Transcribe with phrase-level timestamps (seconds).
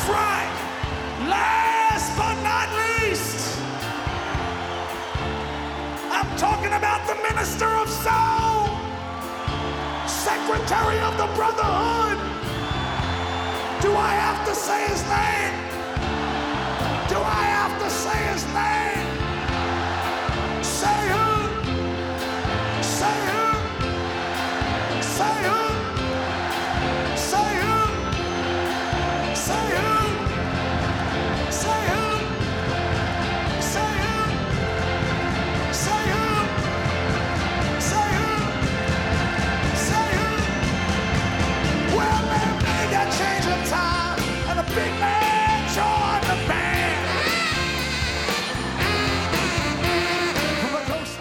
[0.00, 1.28] That's right.
[1.28, 2.68] Last but not
[3.04, 3.60] least,
[6.10, 8.80] I'm talking about the minister of soul,
[10.08, 12.18] secretary of the brotherhood.
[13.82, 15.54] Do I have to say his name?
[17.10, 19.28] Do I have to say his name?
[20.64, 21.19] Say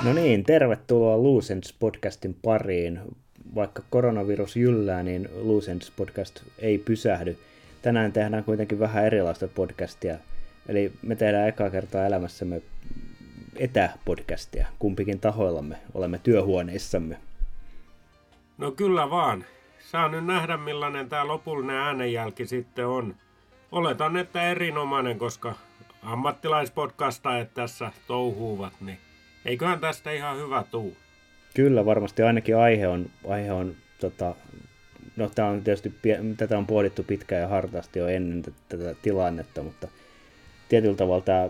[0.04, 3.00] No niin, tervetuloa Lucens podcastin pariin.
[3.56, 7.38] Vaikka koronavirus jyllää, niin Lucens podcast ei pysähdy.
[7.82, 10.18] Tänään tehdään kuitenkin vähän erilaista podcastia.
[10.68, 12.62] Eli me tehdään ekaa kertaa elämässämme
[13.56, 14.68] etäpodcastia.
[14.80, 17.18] Kumpikin tahoillamme olemme työhuoneissamme.
[18.58, 19.46] No kyllä vaan.
[19.80, 23.16] Saa nyt nähdä millainen tämä lopullinen äänenjälki sitten on.
[23.72, 25.56] Oletan, että erinomainen, koska
[26.04, 28.98] ammattilaispodcastajat tässä touhuuvat, niin
[29.50, 30.98] eiköhän tästä ihan hyvä tuu.
[31.56, 34.36] Kyllä, varmasti ainakin aihe on, aihe on tota,
[35.16, 35.94] no tämä on tietysti,
[36.38, 39.88] tätä on pohdittu pitkään ja hartaasti jo ennen tätä tilannetta, mutta
[40.70, 41.50] tietyllä tavalla tämä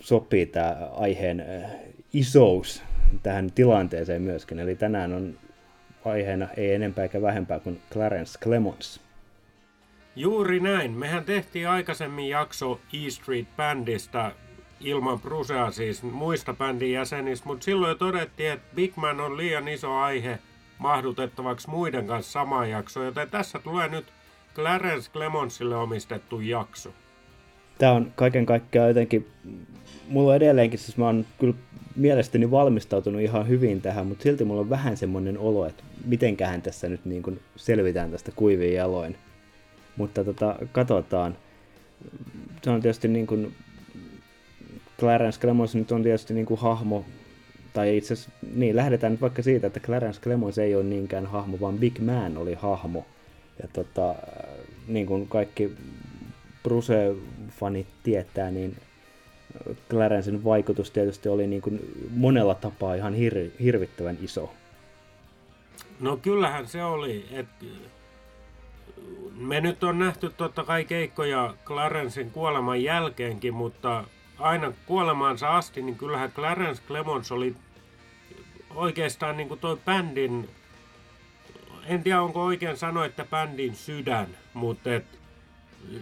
[0.00, 1.70] sopii tämä aiheen äh,
[2.12, 2.82] isous
[3.22, 4.58] tähän tilanteeseen myöskin.
[4.58, 5.38] Eli tänään on
[6.04, 9.00] aiheena ei enempää eikä vähempää kuin Clarence Clemons.
[10.16, 10.90] Juuri näin.
[10.92, 14.32] Mehän tehtiin aikaisemmin jakso E Street Bandista
[14.80, 19.68] ilman Brusea siis muista bändin jäsenistä, mutta silloin jo todettiin, että Big Man on liian
[19.68, 20.38] iso aihe
[20.78, 24.06] mahdutettavaksi muiden kanssa samaan jaksoon, joten tässä tulee nyt
[24.54, 26.90] Clarence Clemonsille omistettu jakso.
[27.78, 29.26] Tämä on kaiken kaikkiaan jotenkin,
[30.08, 31.54] mulla on edelleenkin, siis mä oon kyllä
[31.96, 36.88] mielestäni valmistautunut ihan hyvin tähän, mutta silti mulla on vähän semmoinen olo, että mitenköhän tässä
[36.88, 39.16] nyt niin kuin selvitään tästä kuivin jaloin.
[39.96, 41.36] Mutta tota, katsotaan.
[42.62, 43.54] Se on tietysti niin kuin,
[44.98, 47.04] Clarence Clemons nyt on tietysti niin kuin hahmo,
[47.72, 51.60] tai itse asiassa, niin lähdetään nyt vaikka siitä, että Clarence Clemons ei ole niinkään hahmo,
[51.60, 53.06] vaan Big Man oli hahmo.
[53.62, 54.14] Ja tota,
[54.88, 55.76] niin kuin kaikki
[56.62, 58.76] Bruce-fanit tietää, niin
[59.90, 61.80] Clarencen vaikutus tietysti oli niin kuin
[62.10, 64.52] monella tapaa ihan hir- hirvittävän iso.
[66.00, 67.26] No kyllähän se oli.
[67.32, 67.46] Et
[69.36, 74.04] me nyt on nähty totta kai keikkoja Clarencen kuoleman jälkeenkin, mutta
[74.38, 77.54] aina kuolemaansa asti, niin kyllähän Clarence Clemons oli
[78.74, 80.48] oikeastaan niin kuin toi bändin,
[81.86, 85.04] en tiedä onko oikein sanoa, että bändin sydän, mutta et,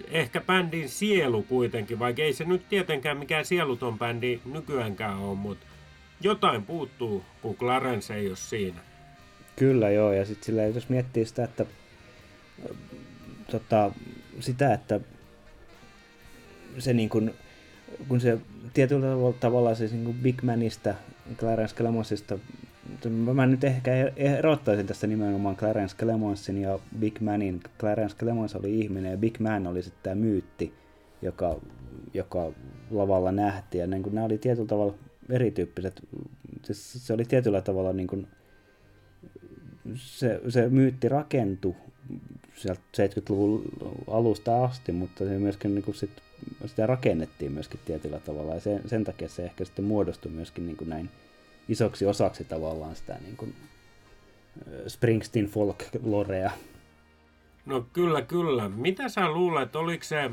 [0.08, 5.66] ehkä bändin sielu kuitenkin, vaikka ei se nyt tietenkään mikään sieluton bändi nykyäänkään ole, mutta
[6.20, 8.80] jotain puuttuu, kun Clarence ei ole siinä.
[9.56, 11.66] Kyllä joo, ja sitten silleen, jos miettii sitä, että
[13.50, 13.90] tota,
[14.40, 15.00] sitä, että
[16.78, 17.34] se niin kuin,
[18.08, 18.38] kun se
[18.74, 19.06] tietyllä
[19.40, 20.94] tavalla, siis niin kuin Big Manista,
[21.38, 22.38] Clarence Clemonsista,
[23.34, 27.60] mä nyt ehkä erottaisin tässä nimenomaan Clarence Clemonsin ja Big Manin.
[27.78, 30.74] Clarence Clemons oli ihminen ja Big Man oli sitten tämä myytti,
[31.22, 31.60] joka,
[32.14, 32.52] joka
[32.90, 33.80] lavalla nähtiin.
[33.80, 34.94] Ja niin kuin nämä oli tietyllä tavalla
[35.30, 36.02] erityyppiset.
[36.62, 38.26] Se, se oli tietyllä tavalla niin kuin,
[39.94, 41.74] se, se myytti rakentui
[42.54, 43.64] sieltä 70-luvun
[44.10, 46.10] alusta asti, mutta se myöskin niin kuin sit,
[46.66, 50.76] sitä rakennettiin myöskin tietyllä tavalla ja sen, sen takia se ehkä sitten muodostui myöskin niin
[50.76, 51.10] kuin näin
[51.68, 53.54] isoksi osaksi tavallaan sitä niin kuin
[54.88, 56.50] Springsteen folk-lorea.
[57.66, 58.68] No kyllä, kyllä.
[58.68, 60.30] Mitä sä luulet, oliko se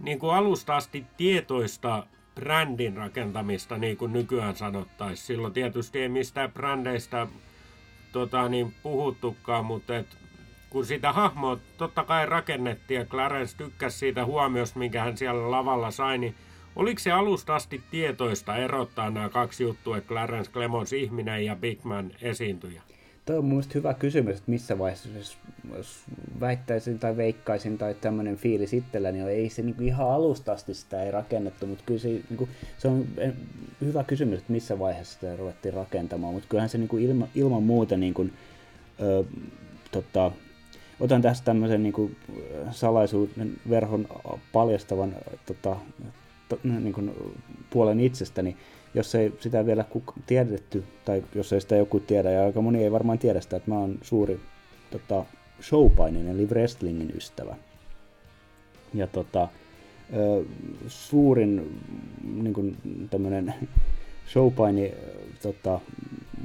[0.00, 5.26] niin kuin alusta asti tietoista brändin rakentamista, niin kuin nykyään sanottaisiin?
[5.26, 7.26] Silloin tietysti ei mistään brändeistä
[8.12, 10.06] tota, niin puhuttukaan, mutta et,
[10.72, 15.90] kun sitä hahmoa totta kai rakennettiin ja Clarence tykkäsi siitä huomiosta, minkä hän siellä lavalla
[15.90, 16.34] sai, niin
[16.76, 21.84] oliko se alusta asti tietoista erottaa nämä kaksi juttua, että Clarence Clemons ihminen ja Big
[21.84, 22.82] Man esiintyjä?
[23.26, 25.08] Tuo on mun hyvä kysymys, että missä vaiheessa,
[25.74, 26.04] jos,
[26.40, 31.02] väittäisin tai veikkaisin tai tämmöinen fiilis itselläni, niin ei se niinku ihan alusta asti sitä
[31.02, 32.48] ei rakennettu, mutta kyllä se, niinku,
[32.78, 33.06] se on
[33.80, 37.96] hyvä kysymys, että missä vaiheessa sitä ruvettiin rakentamaan, mutta kyllähän se niinku ilma, ilman muuta
[37.96, 38.26] niinku,
[39.00, 39.24] ö,
[39.90, 40.32] tota,
[41.02, 42.10] otan tästä tämmöisen niinku
[42.70, 44.08] salaisuuden verhon
[44.52, 45.14] paljastavan
[45.46, 45.76] tota,
[46.48, 47.12] to, niin kuin,
[47.70, 48.56] puolen itsestäni,
[48.94, 49.84] jos ei sitä vielä
[50.26, 53.70] tiedetty, tai jos ei sitä joku tiedä, ja aika moni ei varmaan tiedä sitä, että
[53.70, 54.40] mä oon suuri
[54.90, 55.24] tota,
[55.62, 57.56] showpainin, eli wrestlingin ystävä.
[58.94, 59.48] Ja tota,
[60.86, 61.80] suurin
[62.42, 62.76] niin kuin
[63.10, 63.54] tämmönen
[64.32, 64.94] showpaini
[65.42, 65.80] tota,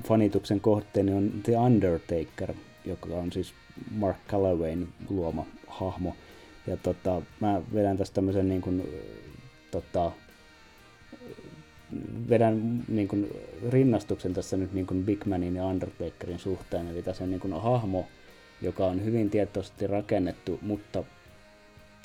[0.04, 2.54] fanituksen kohteeni on The Undertaker,
[2.86, 3.54] joka on siis
[3.92, 6.16] Mark Callowayn luoma hahmo.
[6.68, 8.84] Ja tota, mä vedän tästä tämmöisen niin kuin,
[9.72, 10.12] tota,
[12.30, 13.28] vedän niin kuin,
[13.70, 16.88] rinnastuksen tässä nyt niin kuin Big Manin ja Undertakerin suhteen.
[16.88, 18.08] Eli tässä on niin kuin, hahmo,
[18.62, 21.04] joka on hyvin tietoisesti rakennettu, mutta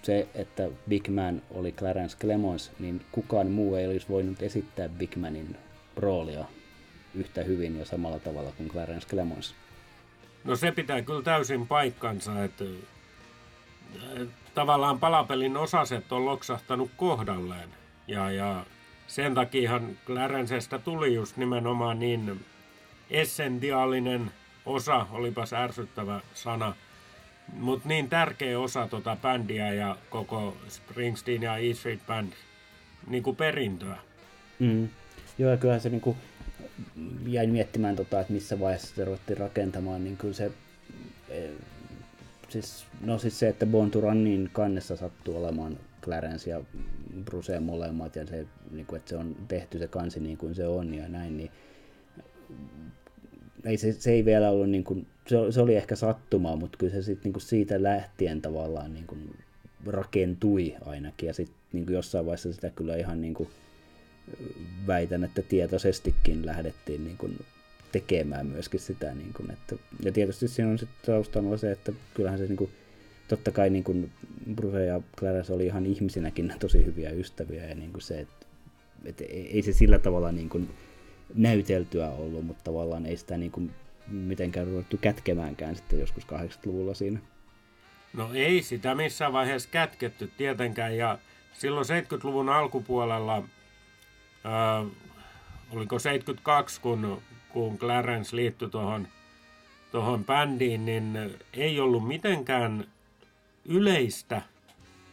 [0.02, 5.16] se, että Big Man oli Clarence Clemons, niin kukaan muu ei olisi voinut esittää Big
[5.16, 5.56] Manin
[5.96, 6.44] roolia
[7.14, 9.54] yhtä hyvin ja samalla tavalla kuin Clarence Clemons.
[10.44, 12.64] No se pitää kyllä täysin paikkansa, että
[14.54, 17.68] tavallaan palapelin osaset on loksahtanut kohdalleen.
[18.08, 18.64] Ja, ja
[19.06, 22.44] sen takiahan Clarencestä tuli just nimenomaan niin
[23.10, 24.30] essentiaalinen
[24.66, 26.74] osa, olipas ärsyttävä sana,
[27.52, 32.32] mutta niin tärkeä osa tota bändiä ja koko Springsteen ja E Street Band
[33.06, 33.96] niin kuin perintöä.
[34.58, 34.88] Mm.
[35.38, 36.16] Joo, ja kyllähän se niin kuin,
[37.26, 40.52] jäin miettimään, tota, että missä vaiheessa sitä ruvettiin rakentamaan, niin kyllä se,
[41.28, 41.48] e,
[42.48, 46.60] siis, no siis se, että Born to Runin kannessa sattuu olemaan Clarence ja
[47.24, 50.66] Bruce molemmat, ja se, niin kuin, että se on tehty se kansi niin kuin se
[50.66, 51.50] on ja näin, niin
[53.64, 56.92] ei se, se ei vielä ollut, niin kuin, se, se oli ehkä sattumaa, mutta kyllä
[56.92, 59.36] se sit, niin kuin siitä lähtien tavallaan niin kuin
[59.86, 63.48] rakentui ainakin, ja sitten niin kuin jossain vaiheessa sitä kyllä ihan niin kuin,
[64.86, 67.44] väitän, että tietoisestikin lähdettiin niin kuin
[67.92, 69.14] tekemään myöskin sitä.
[69.14, 72.70] Niin kuin, että, ja tietysti siinä on sitten taustalla se, että kyllähän se niin kuin,
[73.28, 74.10] totta kai niin kuin
[74.54, 78.46] Bruce ja Clarence oli ihan ihmisinäkin tosi hyviä ystäviä ja niin kuin se, että,
[79.04, 80.70] että ei se sillä tavalla niin kuin
[81.34, 83.70] näyteltyä ollut, mutta tavallaan ei sitä niin kuin
[84.08, 87.18] mitenkään ruvettu kätkemäänkään sitten joskus 80-luvulla siinä.
[88.12, 91.18] No ei sitä missään vaiheessa kätketty tietenkään ja
[91.52, 93.42] silloin 70-luvun alkupuolella
[94.46, 94.86] äh,
[95.70, 99.08] oliko 72, kun, kun Clarence liittyi tuohon
[99.92, 102.84] tuohon bändiin, niin ei ollut mitenkään
[103.64, 104.42] yleistä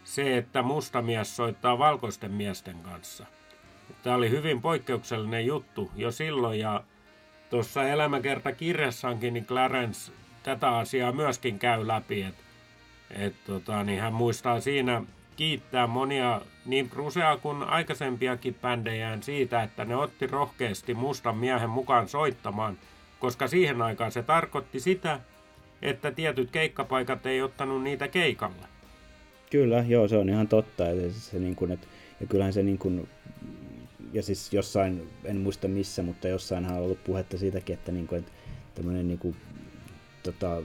[0.04, 3.26] se, että musta mies soittaa valkoisten miesten kanssa.
[4.04, 6.84] Tämä oli hyvin poikkeuksellinen juttu jo silloin ja
[7.50, 10.12] tuossa elämäkertakirjassaankin niin Clarence
[10.44, 12.44] tätä asiaa myöskin käy läpi, että
[13.12, 15.02] et, tota, niin hän muistaa siinä
[15.40, 22.10] kiittää monia niin Brusea kuin aikaisempiakin bändejään siitä, että ne otti rohkeasti mustan miehen mukaan
[22.10, 22.78] soittamaan,
[23.20, 25.20] koska siihen aikaan se tarkoitti sitä,
[25.82, 28.68] että tietyt keikkapaikat ei ottanut niitä keikalle.
[29.52, 30.90] Kyllä, joo, se on ihan totta.
[30.90, 31.88] Että se, niin kuin, että,
[32.22, 33.10] ja kyllähän se niin kuin,
[34.14, 38.20] ja siis jossain, en muista missä, mutta jossainhan on ollut puhetta siitäkin, että, niin kuin,
[38.20, 38.32] että
[38.76, 39.36] tämmöinen niin kuin,
[40.24, 40.62] tota,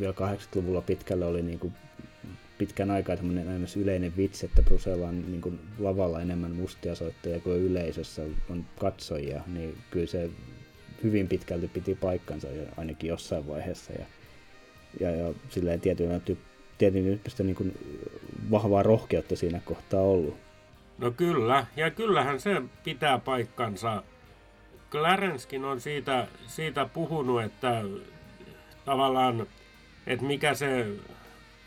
[0.00, 1.72] vielä 80-luvulla pitkälle oli niin kuin
[2.62, 7.58] pitkän aikaa tämmöinen yleinen vitsi, että Brusella on niin kuin lavalla enemmän mustia soittajia kuin
[7.58, 10.30] yleisössä on katsojia, niin kyllä se
[11.02, 13.92] hyvin pitkälti piti paikkansa ainakin jossain vaiheessa.
[13.92, 14.06] Ja,
[15.00, 16.22] ja, ja silleen tietyn,
[16.78, 17.78] tietyn niin kuin
[18.50, 20.36] vahvaa rohkeutta siinä kohtaa ollut.
[20.98, 24.02] No kyllä, ja kyllähän se pitää paikkansa.
[24.90, 27.82] Clarenskin on siitä, siitä puhunut, että
[28.84, 29.46] tavallaan,
[30.06, 30.86] että mikä se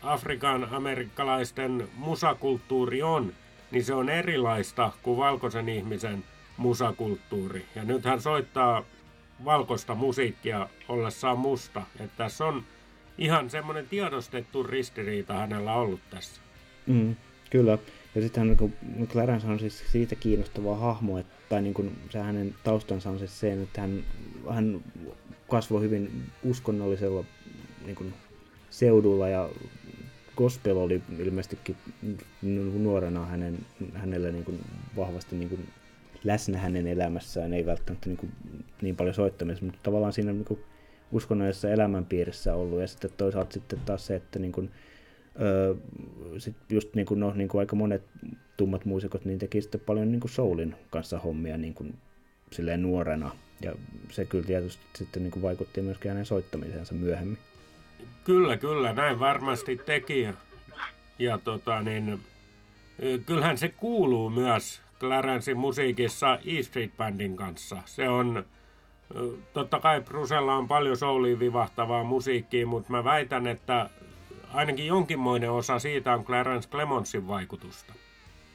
[0.02, 3.32] Afrikan amerikkalaisten musakulttuuri on,
[3.70, 6.24] niin se on erilaista kuin valkoisen ihmisen
[6.56, 7.64] musakulttuuri.
[7.74, 8.84] Ja nyt hän soittaa
[9.44, 11.82] valkoista musiikkia ollessaan musta.
[12.00, 12.64] Että tässä on
[13.18, 16.40] ihan semmoinen tiedostettu ristiriita hänellä ollut tässä.
[16.86, 17.16] Mm,
[17.50, 17.78] kyllä.
[18.14, 22.18] Ja sitten hän, niin Clarence on siis siitä kiinnostava hahmo, että, tai niin kuin, se
[22.18, 24.04] hänen taustansa on siis se, että hän,
[24.50, 24.80] hän
[25.50, 27.24] kasvoi hyvin uskonnollisella
[27.84, 28.14] niin kuin,
[28.70, 29.48] seudulla ja
[30.36, 31.76] gospel oli ilmeisestikin
[32.78, 33.58] nuorena hänen,
[33.94, 34.60] hänellä niin kuin
[34.96, 35.68] vahvasti niin kuin
[36.24, 38.32] läsnä hänen elämässään, ei välttämättä niin, kuin
[38.82, 40.60] niin paljon soittamisessa, mutta tavallaan siinä niin kuin
[41.12, 42.80] uskonnollisessa elämänpiirissä ollut.
[42.80, 44.70] Ja sitten toisaalta sitten taas se, että niin kuin,
[45.40, 45.74] öö,
[46.38, 48.02] sit just niin kuin, no, niin kuin aika monet
[48.56, 51.94] tummat muusikot, niin teki sitten paljon niin kuin soulin kanssa hommia niin kuin,
[52.52, 53.36] silleen nuorena.
[53.62, 53.74] Ja
[54.10, 57.38] se kyllä tietysti sitten niin kuin vaikutti myöskin hänen soittamiseensa myöhemmin.
[58.26, 60.28] Kyllä, kyllä, näin varmasti teki.
[61.18, 62.20] Ja tota, niin,
[63.26, 67.76] kyllähän se kuuluu myös Clarencein musiikissa E Street Bandin kanssa.
[67.84, 68.44] Se on,
[69.52, 73.90] totta kai Brusella on paljon souliin vivahtavaa musiikkia, mutta mä väitän, että
[74.52, 77.92] ainakin jonkinmoinen osa siitä on Clarence Clemonsin vaikutusta.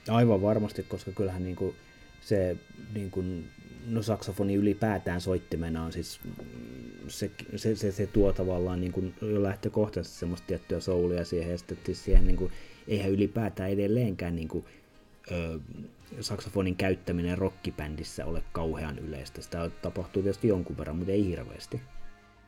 [0.10, 1.76] Aivan varmasti, koska kyllähän niin kuin
[2.22, 2.58] se
[2.94, 3.50] niin kuin,
[3.88, 6.20] no saksofoni ylipäätään soittimena on siis
[7.08, 11.58] se, se, se, se tuo tavallaan niin kuin jo lähtökohtaisesti semmoista tiettyä soulia siihen, ja
[11.58, 12.52] sitten siihen niin kuin,
[12.88, 14.66] eihän ylipäätään edelleenkään niin kuin,
[15.32, 15.60] ö,
[16.20, 19.42] saksofonin käyttäminen rockibändissä ole kauhean yleistä.
[19.42, 21.82] Sitä tapahtuu tietysti jonkun verran, mutta ei hirveästi.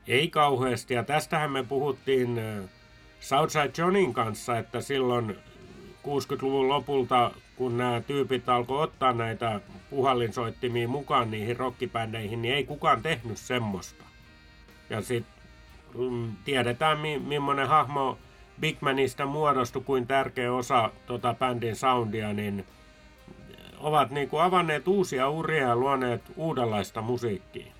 [0.08, 2.42] Ei kauheasti, ja tästähän me puhuttiin
[3.20, 5.36] Southside Johnin kanssa, että silloin
[6.04, 13.02] 60-luvun lopulta, kun nämä tyypit alkoi ottaa näitä puhallinsoittimia mukaan niihin rockibändeihin, niin ei kukaan
[13.02, 14.04] tehnyt semmoista.
[14.90, 15.34] Ja sitten
[15.98, 18.18] mm, tiedetään, mi- millainen hahmo
[18.60, 22.66] Bigmanista muodostui kuin tärkeä osa tota bändin soundia, niin
[23.80, 27.74] ovat niin kuin avanneet uusia uria ja luoneet uudenlaista musiikkia.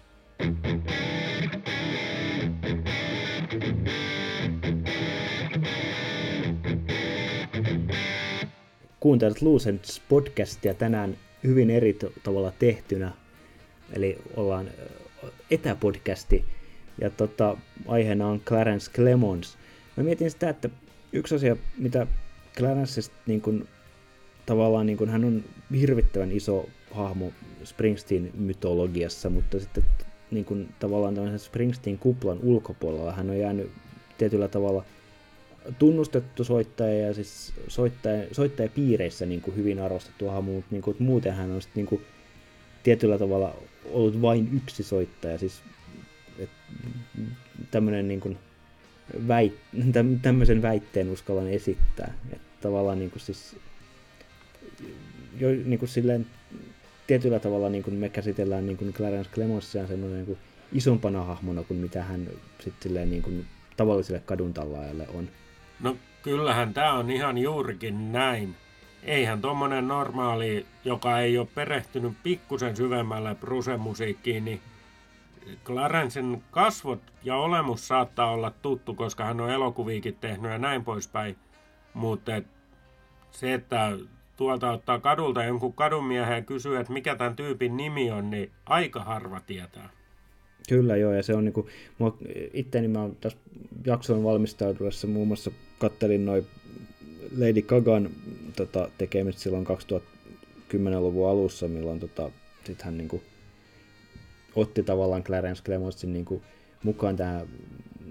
[9.04, 13.12] Kuuntelet Lucents podcastia tänään hyvin eri tavalla tehtynä,
[13.94, 14.70] eli ollaan
[15.52, 16.46] etäpodcasti,
[17.02, 17.58] ja tota,
[17.88, 19.58] aiheena on Clarence Clemons.
[19.98, 20.70] Mä mietin sitä, että
[21.14, 22.08] yksi asia, mitä
[22.58, 23.68] Clarencesta niin kun,
[24.46, 25.44] tavallaan niin kun, hän on
[25.80, 27.32] hirvittävän iso hahmo
[27.64, 29.84] Springsteen-mytologiassa, mutta sitten
[30.32, 33.72] niin kun, tavallaan tämmöisen Springsteen-kuplan ulkopuolella hän on jäänyt
[34.18, 34.86] tietyllä tavalla
[35.80, 41.34] tunnustettu soittaja ja siis soittaja, soittajapiireissä niin kuin hyvin arvostettu hahmo, mutta niin kuin, muuten
[41.34, 42.02] hän on sitten niin kuin,
[42.84, 43.56] tietyllä tavalla
[43.86, 45.62] ollut vain yksi soittaja, siis
[47.72, 48.38] tämmöinen niin kuin,
[49.28, 49.54] väit,
[50.22, 53.56] tämmöisen väitteen uskallan esittää, että tavallaan niin kuin siis
[55.40, 56.26] jo, niin kuin silleen,
[57.08, 60.38] tietyllä tavalla niin kuin me käsitellään niin kuin Clarence Clemonsia semmoinen niin kuin
[60.74, 62.28] isompana hahmona kuin mitä hän
[62.60, 63.46] sitten niin kuin
[63.78, 65.30] tavalliselle kaduntallaajalle on.
[65.80, 68.56] No kyllähän tämä on ihan juurikin näin.
[69.04, 74.62] Eihän tuommoinen normaali, joka ei ole perehtynyt pikkusen syvemmälle Bruse-musiikkiin, niin
[75.66, 81.38] Clarencen kasvot ja olemus saattaa olla tuttu, koska hän on elokuviikin tehnyt ja näin poispäin.
[81.94, 82.32] Mutta
[83.32, 83.92] se, että
[84.38, 89.04] tuolta ottaa kadulta jonkun kadunmiehen ja kysyy, että mikä tämän tyypin nimi on, niin aika
[89.04, 89.90] harva tietää.
[90.70, 92.18] Kyllä joo, ja se on niinku, mua
[92.54, 93.40] itteni mä tässä
[93.86, 96.48] jakson valmistautuessa muun muassa kattelin noin
[97.38, 98.10] Lady Gagan
[98.56, 102.32] tota, tekemistä silloin 2010-luvun alussa, milloin tota,
[102.66, 103.22] sit hän niinku,
[104.56, 106.42] otti tavallaan Clarence Clemonsin niinku,
[106.84, 107.48] mukaan tähän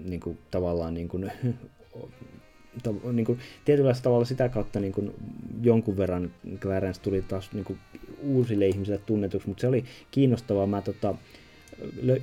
[0.05, 1.19] niinku, tavallaan niinku,
[2.83, 5.13] ta, niinku, tietyllä tavalla sitä kautta niinku,
[5.61, 7.77] jonkun verran Clarence tuli taas niinku,
[8.23, 10.67] uusille ihmisille tunnetuksi, mutta se oli kiinnostavaa.
[10.67, 11.15] Mä tota,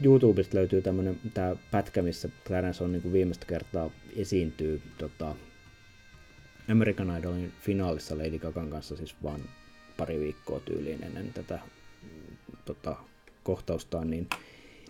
[0.04, 5.34] YouTubesta löytyy tämmönen tää pätkä, missä Clarence on niinku viimeistä kertaa esiintyy tota,
[6.70, 9.40] American Idolin finaalissa Lady Gagan kanssa siis vaan
[9.96, 11.58] pari viikkoa tyyliin ennen tätä
[12.64, 12.96] tota,
[13.42, 14.28] kohtaustaan, niin,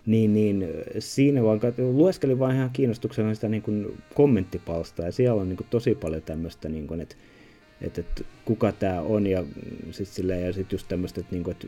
[0.05, 0.65] niin, niin
[0.99, 5.67] siinä vaan lueskelin vaan ihan kiinnostuksena sitä niin kuin kommenttipalsta ja siellä on niin kuin
[5.69, 7.15] tosi paljon tämmöistä, niin kuin, että
[7.81, 9.43] että, että kuka tämä on ja
[9.91, 11.67] sitten ja sit just tämmöistä, että, niinku, että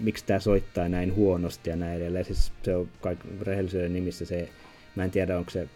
[0.00, 2.24] miksi tämä soittaa näin huonosti ja näin edelleen.
[2.24, 4.48] Siis se on kaik, rehellisyyden nimissä se,
[4.96, 5.68] mä en tiedä onko se,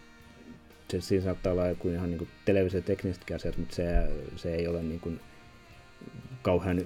[0.91, 3.85] se siinä saattaa olla joku ihan niin televisioteknisetkin asiat, mutta se,
[4.37, 5.21] se ei ole niin kuin,
[6.43, 6.85] kauhean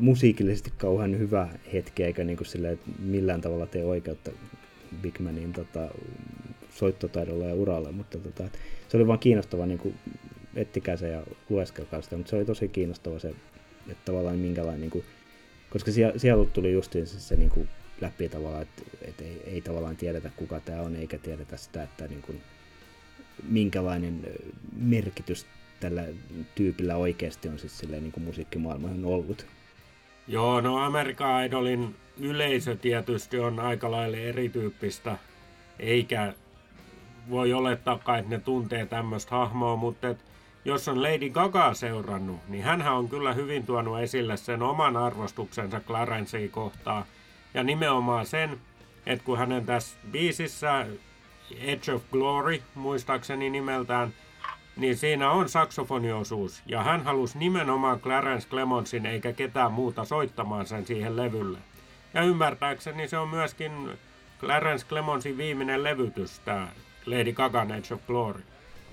[0.00, 4.30] musiikillisesti kauhean hyvä hetki, eikä niin kuin sille, millään tavalla tee oikeutta
[5.02, 5.88] Big Manin tota,
[6.70, 8.44] soittotaidolla ja uralla, mutta tota,
[8.88, 9.94] se oli vaan kiinnostava niin kuin,
[10.56, 13.28] ettikää se ja lueskelkaa sitä, mutta se oli tosi kiinnostava se,
[13.88, 15.04] että tavallaan minkälainen, niin kuin,
[15.70, 17.68] koska siellä, tuli justiin se, se niin kuin
[18.00, 22.08] läpi tavallaan, että, että ei, ei tavallaan tiedetä kuka tämä on, eikä tiedetä sitä, että
[22.08, 22.40] niin kuin,
[23.48, 24.20] minkälainen
[24.76, 25.46] merkitys
[25.80, 26.04] tällä
[26.54, 29.46] tyypillä oikeasti on siis silleen, niin kuin musiikkimaailmaan ollut.
[30.28, 35.16] Joo, no Amerikan Idolin yleisö tietysti on aika lailla erityyppistä,
[35.78, 36.34] eikä
[37.30, 40.18] voi olettaa, että ne tuntee tämmöistä hahmoa, mutta et
[40.64, 45.80] jos on Lady Gaga seurannut, niin hän on kyllä hyvin tuonut esille sen oman arvostuksensa
[45.80, 47.04] Clarencea kohtaan.
[47.54, 48.58] Ja nimenomaan sen,
[49.06, 50.86] että kun hänen tässä biisissä
[51.60, 54.14] Edge of Glory, muistaakseni nimeltään,
[54.76, 56.62] niin siinä on saksofoniosuus.
[56.66, 61.58] Ja hän halusi nimenomaan Clarence Clemonsin eikä ketään muuta soittamaan sen siihen levylle.
[62.14, 63.98] Ja ymmärtääkseni se on myöskin
[64.40, 66.68] Clarence Clemonsin viimeinen levytys, tämä
[67.06, 68.42] Lady Gaga Edge of Glory.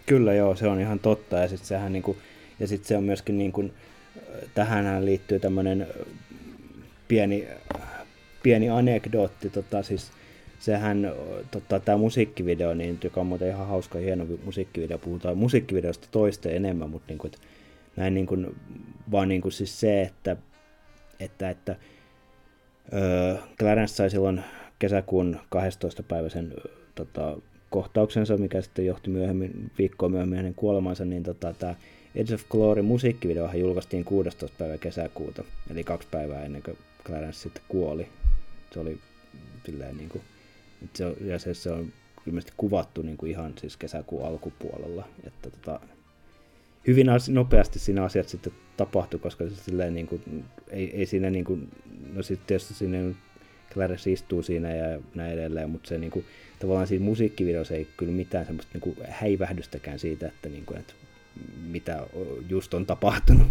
[0.05, 1.37] Kyllä joo, se on ihan totta.
[1.37, 2.17] Ja sitten sehän niinku,
[2.59, 3.69] ja sit se on myöskin niinku,
[4.55, 5.87] tähän liittyy tämmöinen
[7.07, 7.47] pieni,
[8.43, 10.11] pieni anekdootti, tota, siis
[10.59, 11.13] sehän,
[11.51, 16.89] tota, tämä musiikkivideo, niin, joka on muuten ihan hauska hieno musiikkivideo, puhutaan musiikkivideosta toista enemmän,
[16.89, 17.31] mutta niin kuin,
[17.95, 18.55] näin niin kuin,
[19.11, 20.37] vaan niin kuin siis se, että,
[21.19, 21.75] että, että
[22.93, 24.43] öö, Clarence sai silloin
[24.79, 26.03] kesäkuun 12.
[26.03, 26.53] päivä sen
[26.95, 27.37] tota,
[27.71, 31.75] kohtauksensa, mikä sitten johti myöhemmin, viikkoa myöhemmin hänen kuolemansa, niin tota, tämä
[32.15, 34.55] Edge of Glory musiikkivideohan julkaistiin 16.
[34.57, 38.07] päivä kesäkuuta, eli kaksi päivää ennen kuin Clarence sitten kuoli.
[38.73, 38.97] Se oli
[39.65, 40.23] silleen niin kuin,
[40.93, 41.93] se on, ja se, se on
[42.27, 45.79] ilmeisesti kuvattu niin kuin ihan siis kesäkuun alkupuolella, että tota,
[46.87, 51.45] hyvin nopeasti siinä asiat sitten tapahtui, koska se silleen niin kuin, ei, ei siinä niin
[51.45, 51.69] kuin,
[52.13, 52.97] no sitten tietysti siinä
[53.73, 56.25] Clarence istuu siinä ja näin edelleen, mutta se niin kuin,
[56.59, 60.93] tavallaan siinä musiikkivideossa ei kyllä mitään semmoista niin kuin häivähdystäkään siitä, että, niin kuin, että
[61.67, 62.07] mitä
[62.49, 63.47] just on tapahtunut.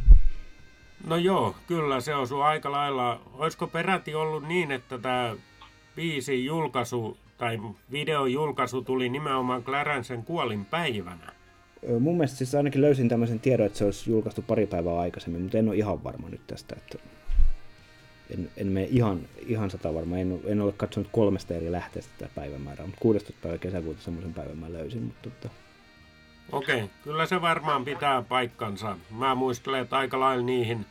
[1.06, 3.20] No joo, kyllä se osuu aika lailla.
[3.32, 5.36] Olisiko peräti ollut niin, että tämä
[5.96, 7.58] biisin julkaisu tai
[7.92, 11.32] videon julkaisu tuli nimenomaan Clarencen kuolin päivänä?
[12.00, 15.58] Mun mielestä siis ainakin löysin tämmöisen tiedon, että se olisi julkaistu pari päivää aikaisemmin, mutta
[15.58, 16.76] en ole ihan varma nyt tästä.
[16.78, 16.98] Että
[18.34, 20.18] en, en mene ihan, ihan sata varma.
[20.18, 23.38] En, en ole katsonut kolmesta eri lähteestä tätä päivämäärää, mutta 16.
[23.42, 25.02] päivä kesäkuuta semmoisen päivän mä löysin.
[25.02, 25.54] Mutta, tota...
[26.52, 28.96] Okei, kyllä se varmaan pitää paikkansa.
[29.10, 30.86] Mä muistelen, että aika lailla niihin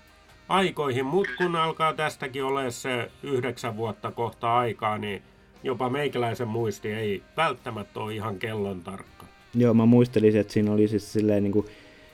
[0.49, 5.21] aikoihin, mutta kun alkaa tästäkin ole se yhdeksän vuotta kohta aikaa, niin
[5.63, 9.25] jopa meikäläisen muisti ei välttämättä ole ihan kellon tarkka.
[9.55, 11.65] Joo, mä muistelin, että siinä oli siis silleen niin kuin,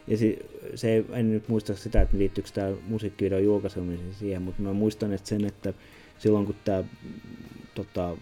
[0.07, 0.37] ja se,
[0.75, 5.29] se, en nyt muista sitä, että liittyykö tämä musiikkivideon julkaiseminen siihen, mutta mä muistan että
[5.29, 5.73] sen, että
[6.19, 6.83] silloin kun tämä
[7.75, 8.17] tota,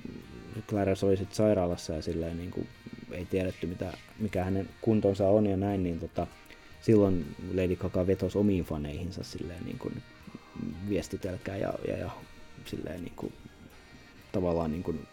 [0.67, 2.67] Clarence oli sitten sairaalassa ja silleen niin kuin,
[3.11, 6.27] ei tiedetty mitä, mikä hänen kuntonsa on ja näin, niin tota,
[6.81, 10.03] silloin Lady Gaga vetosi omiin faneihinsa silleen niin kuin,
[10.89, 12.11] viestitelkää ja, ja, ja
[12.65, 13.33] silleen niin kuin,
[14.31, 15.07] tavallaan niin kuin,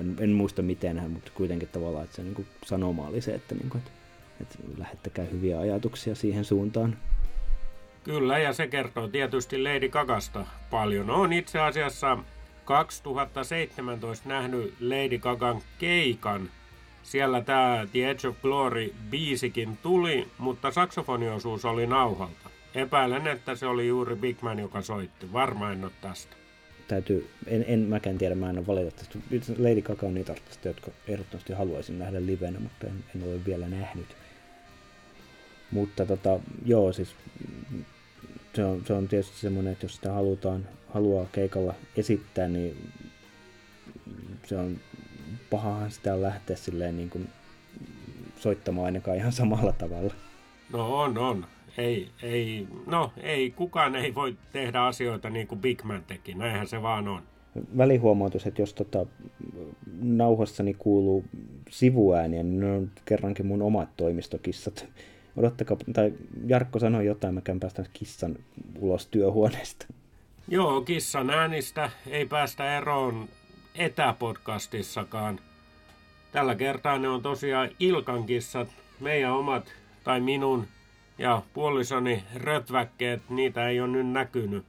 [0.00, 3.54] en, en muista miten mutta kuitenkin tavallaan, että se niin kuin sanoma oli se, että,
[3.54, 3.95] niin kuin, että,
[4.40, 6.98] että lähettäkää hyviä ajatuksia siihen suuntaan.
[8.04, 11.10] Kyllä, ja se kertoo tietysti Lady Gagasta paljon.
[11.10, 12.18] On itse asiassa
[12.64, 16.48] 2017 nähnyt Lady Gagan keikan.
[17.02, 22.50] Siellä tämä The Edge of Glory biisikin tuli, mutta saksofoniosuus oli nauhalta.
[22.74, 25.32] Epäilen, että se oli juuri Big Man, joka soitti.
[25.32, 26.36] Varmaan en ole tästä
[26.88, 29.18] täytyy, en, en mäkään tiedä, mä en ole valitettavasti,
[29.58, 33.68] Lady Gaga on niitä artisteja, jotka ehdottomasti haluaisin nähdä livenä, mutta en, en ole vielä
[33.68, 34.16] nähnyt.
[35.70, 37.14] Mutta tota, joo, siis
[38.54, 42.92] se on, se on tietysti semmoinen, että jos sitä halutaan, haluaa keikalla esittää, niin
[44.46, 44.76] se on
[45.50, 47.28] pahahan sitä lähteä silleen niin kuin
[48.36, 50.14] soittamaan ainakaan ihan samalla tavalla.
[50.72, 51.46] No on, on
[51.78, 56.66] ei, ei, no ei, kukaan ei voi tehdä asioita niin kuin Big Man teki, näinhän
[56.66, 57.22] se vaan on.
[57.76, 59.06] Välihuomautus, että jos tota,
[60.02, 61.24] nauhassani kuuluu
[61.70, 64.86] sivuääniä, niin ne on kerrankin mun omat toimistokissat.
[65.36, 66.12] Odottakaa, tai
[66.46, 68.36] Jarkko sanoi jotain, mä käyn päästä kissan
[68.78, 69.86] ulos työhuoneesta.
[70.48, 73.28] Joo, kissan äänistä ei päästä eroon
[73.74, 75.40] etäpodcastissakaan.
[76.32, 78.68] Tällä kertaa ne on tosiaan Ilkan kissat,
[79.00, 79.72] meidän omat
[80.04, 80.66] tai minun
[81.18, 84.64] ja puolisoni rötväkkeet, niitä ei ole nyt näkynyt.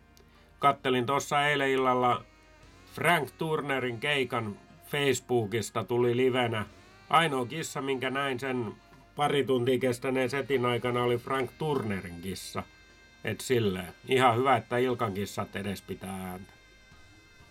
[0.60, 2.23] Kattelin tuossa eilen illalla
[2.93, 6.65] Frank Turnerin keikan Facebookista tuli livenä.
[7.10, 8.73] Ainoa kissa, minkä näin sen
[9.17, 12.63] pari tuntia kestäneen setin aikana, oli Frank Turnerin kissa.
[13.23, 13.93] Et silleen.
[14.08, 16.53] Ihan hyvä, että Ilkan kissat edes pitää ääntä.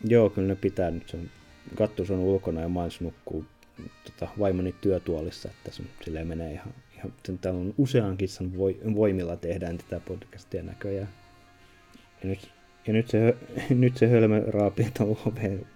[0.05, 1.31] Joo, kyllä ne pitää nyt sen.
[1.75, 3.45] Kattus on ulkona ja Miles nukkuu
[4.05, 8.53] tota, vaimoni työtuolissa, että se silleen menee ihan ihan, täällä on usean kissan
[8.95, 11.09] voimilla tehdään tätä podcastia näköjään.
[12.23, 12.51] Ja nyt,
[12.87, 13.37] ja nyt se,
[13.75, 15.67] nyt se hölmö raapii tuon oveen.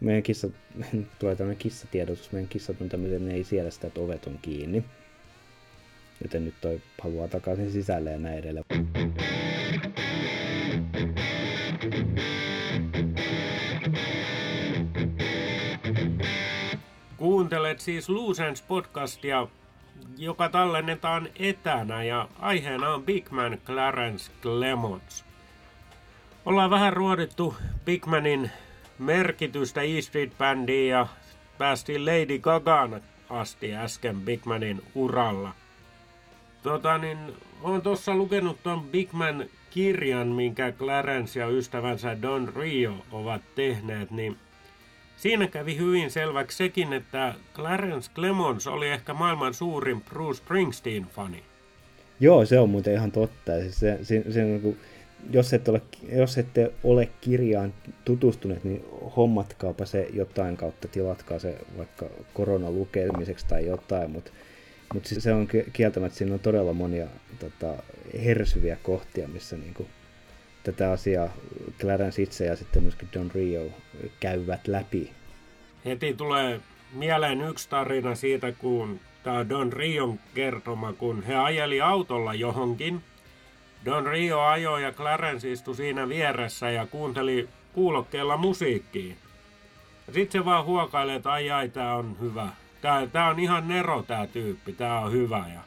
[0.00, 0.48] Meidän kissa,
[1.18, 4.84] tulee tämmöinen kissatiedotus, meidän kissat on tämmöinen, ne ei siedä sitä, että ovet on kiinni.
[6.22, 8.64] Joten nyt toi haluaa takaisin sisälle ja näin edelleen.
[17.16, 19.46] Kuuntelet siis Loosens podcastia
[20.18, 25.24] joka tallennetaan etänä ja aiheena on Big Man Clarence Clemons.
[26.46, 27.54] Ollaan vähän ruodittu
[27.84, 28.50] Big Manin
[28.98, 31.06] merkitystä E Street Bandiin ja
[31.58, 35.54] päästiin Lady Gagaan asti äsken Big Manin uralla.
[36.62, 37.18] Tota niin,
[37.62, 44.10] olen tuossa lukenut ton Big Man kirjan, minkä Clarence ja ystävänsä Don Rio ovat tehneet,
[44.10, 44.36] niin
[45.20, 51.42] Siinä kävi hyvin selväksi sekin, että Clarence Clemons oli ehkä maailman suurin Bruce Springsteen-fani.
[52.20, 53.52] Joo, se on muuten ihan totta.
[53.52, 54.78] Se, se, se, se, niin
[55.30, 58.84] jos, et ole, jos ette ole kirjaan tutustuneet, niin
[59.16, 64.30] hommatkaapa se jotain kautta, tilatkaa se vaikka korona lukemiseksi tai jotain, mutta
[64.94, 67.06] mut se on kieltämättä, siinä on todella monia
[67.38, 67.82] tota,
[68.24, 69.86] hersyviä kohtia, missä niinku,
[70.62, 71.36] tätä asiaa
[71.80, 73.66] Clarence itse ja sitten myöskin John Rio
[74.20, 75.10] käyvät läpi
[75.84, 76.60] heti tulee
[76.92, 83.02] mieleen yksi tarina siitä, kun tämä Don Rion kertoma, kun he ajeli autolla johonkin.
[83.84, 89.16] Don Rio ajoi ja Clarence istui siinä vieressä ja kuunteli kuulokkeella musiikkiin.
[90.14, 92.48] Sitten se vaan huokailee, että ai ai, tää on hyvä.
[92.80, 95.44] Tää, tää on ihan nero tää tyyppi, tää on hyvä.
[95.54, 95.60] Ja,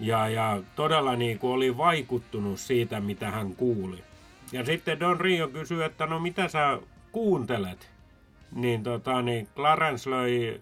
[0.00, 3.98] ja, ja todella niin kuin oli vaikuttunut siitä, mitä hän kuuli.
[4.52, 6.78] Ja sitten Don Rio kysyi, että no mitä sä
[7.12, 7.90] kuuntelet?
[8.54, 10.60] Niin, tota, niin Clarence löi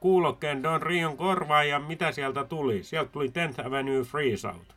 [0.00, 2.82] kuulokkeen Don Rion korvaan ja mitä sieltä tuli?
[2.82, 4.74] Sieltä tuli 10th Avenue Freeze Out.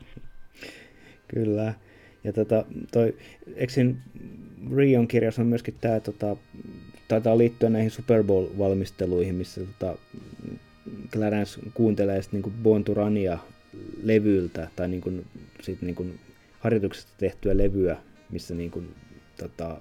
[1.34, 1.74] Kyllä.
[2.24, 3.16] Ja tota, toi,
[3.54, 3.72] eikö
[4.76, 6.36] Rion kirjassa on myöskin tämä, tota,
[7.12, 9.98] taitaa liittyä näihin Super Bowl-valmisteluihin, missä tota,
[11.12, 13.38] Clarence kuuntelee sit niinku Born to Runia
[14.02, 15.12] levyltä tai niinku,
[15.60, 16.06] sit niinku
[16.60, 17.96] harjoituksesta tehtyä levyä,
[18.30, 18.82] missä niinku,
[19.36, 19.76] tota,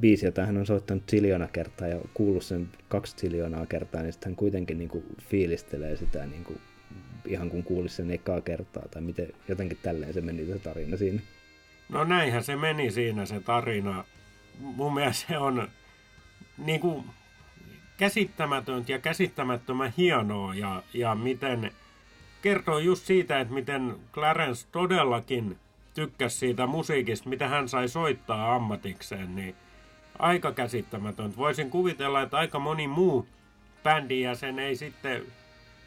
[0.00, 4.30] biisi, jota hän on soittanut siljona kertaa ja kuullut sen kaksi siljoonaa kertaa, niin sitten
[4.30, 6.54] hän kuitenkin niinku fiilistelee sitä niinku,
[7.26, 11.20] ihan kun kuulisi sen ekaa kertaa, tai miten jotenkin tälleen se meni se tarina siinä.
[11.88, 14.04] No näinhän se meni siinä se tarina.
[14.60, 15.68] Mun mielestä se on
[16.58, 17.04] niin kuin
[17.96, 21.72] käsittämätöntä ja käsittämättömän hienoa ja, ja miten
[22.42, 25.58] kertoo just siitä, että miten Clarence todellakin
[25.94, 29.54] tykkäsi siitä musiikista, mitä hän sai soittaa ammatikseen, niin
[30.18, 31.36] aika käsittämätöntä.
[31.36, 33.26] Voisin kuvitella, että aika moni muu
[33.82, 35.22] bändin jäsen ei sitten,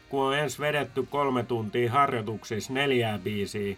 [0.08, 3.76] kun on ensin vedetty kolme tuntia harjoituksissa neljää biisiä,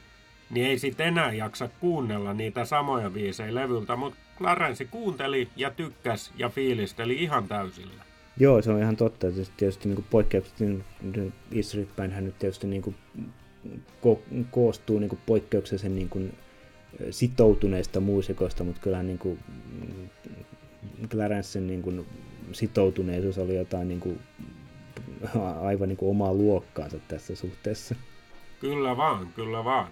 [0.51, 6.33] niin ei sitten enää jaksa kuunnella niitä samoja biisejä levyltä, mutta Clarence kuunteli ja tykkäs
[6.37, 8.05] ja fiilisteli ihan täysillä.
[8.41, 9.27] Joo, se on ihan totta.
[9.57, 10.85] Tietysti, niin poikkeukset, niin
[11.53, 12.97] East Street Bandhän nyt tietysti niin kuin,
[13.77, 16.35] ko- koostuu niin kuin poikkeuksellisen niin kuin,
[17.11, 19.39] sitoutuneista muusikoista, mutta kyllähän niin kuin,
[21.09, 22.07] Clarencen niin kuin,
[22.53, 24.21] sitoutuneisuus oli jotain niin kuin,
[25.61, 27.95] aivan niin kuin omaa luokkaansa tässä suhteessa.
[28.61, 29.89] Kyllä vaan, kyllä vaan.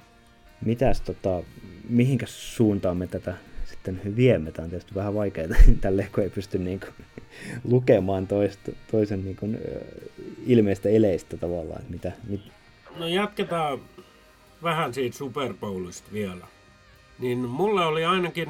[0.65, 1.43] Mitäs tota,
[1.89, 3.35] mihinkä suuntaan me tätä
[3.87, 4.53] sitten viemme?
[4.53, 5.49] Tämä on tietysti vähän vaikeaa
[5.81, 6.93] tälle, kun ei pysty niin kuin,
[7.73, 9.59] lukemaan toista, toisen niin kuin,
[10.47, 11.83] ilmeistä eleistä tavallaan.
[11.89, 12.41] Mitä, mit...
[12.97, 13.81] No jatketaan
[14.63, 16.47] vähän siitä Super Bowlista vielä.
[17.19, 18.49] Niin mulle oli ainakin,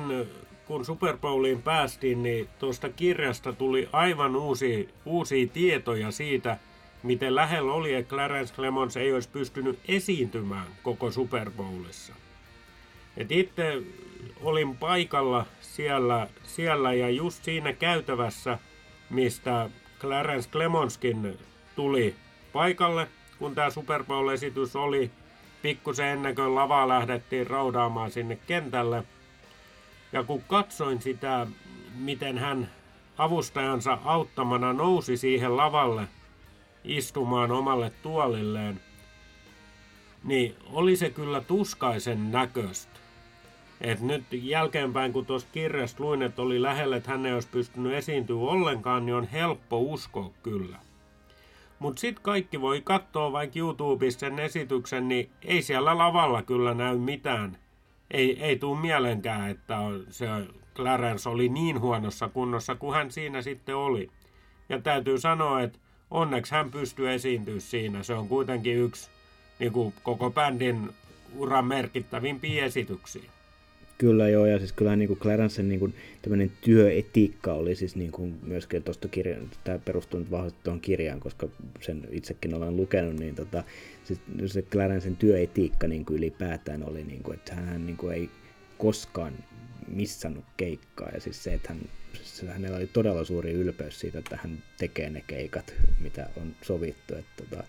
[0.67, 6.59] kun Super Bowliin päästiin, niin tuosta kirjasta tuli aivan uusia, uusia tietoja siitä,
[7.03, 12.13] miten lähellä oli, että Clarence Clemons ei olisi pystynyt esiintymään koko Super Bowlissa.
[13.17, 13.83] Et itse
[14.43, 18.59] olin paikalla siellä, siellä ja just siinä käytävässä,
[19.11, 21.39] mistä Clarence Clemonskin
[21.77, 22.15] tuli
[22.53, 25.11] paikalle, kun tämä Super Bowl-esitys oli
[25.63, 29.05] pikkusen ennen kuin lavaa lähdettiin roudaamaan sinne kentälle.
[30.13, 31.47] Ja kun katsoin sitä,
[31.95, 32.71] miten hän
[33.19, 36.09] avustajansa auttamana nousi siihen lavalle
[36.85, 38.81] istumaan omalle tuolilleen,
[40.25, 43.06] niin oli se kyllä tuskaisen näköistä.
[43.81, 47.93] Et nyt jälkeenpäin, kun tuosta kirjasta luin, että oli lähellä, että hän ei olisi pystynyt
[47.93, 50.77] esiintyä ollenkaan, niin on helppo uskoa kyllä.
[51.79, 56.99] Mutta sitten kaikki voi katsoa vaikka YouTubessa sen esityksen, niin ei siellä lavalla kyllä näy
[56.99, 57.59] mitään.
[58.11, 59.79] Ei, ei tule mielenkään, että
[60.11, 60.27] se
[60.75, 64.11] Clarence oli niin huonossa kunnossa kuin hän siinä sitten oli.
[64.69, 65.79] Ja täytyy sanoa, että
[66.11, 68.03] onneksi hän pystyy esiintyä siinä.
[68.03, 69.11] Se on kuitenkin yksi
[69.59, 70.95] niin kuin koko bändin
[71.35, 73.36] uran merkittävimpiä esityksiä.
[73.99, 78.83] Kyllä joo, ja siis kyllähän niin Clarencen niin tämmöinen työetiikka oli siis niin kuin myöskin
[78.83, 81.49] tuosta kirjan, tämä perustuu nyt vahvasti tuohon kirjaan, koska
[81.81, 83.65] sen itsekin olen lukenut, niin tota,
[84.05, 88.31] siis se Clarencen työetiikka niin kuin ylipäätään oli, niin kuin, että hän niin kuin ei
[88.79, 89.33] koskaan
[89.89, 91.81] missannut keikkaa, ja siis se, että hän,
[92.13, 97.15] siis hänellä oli todella suuri ylpeys siitä, että hän tekee ne keikat, mitä on sovittu,
[97.15, 97.65] että tota,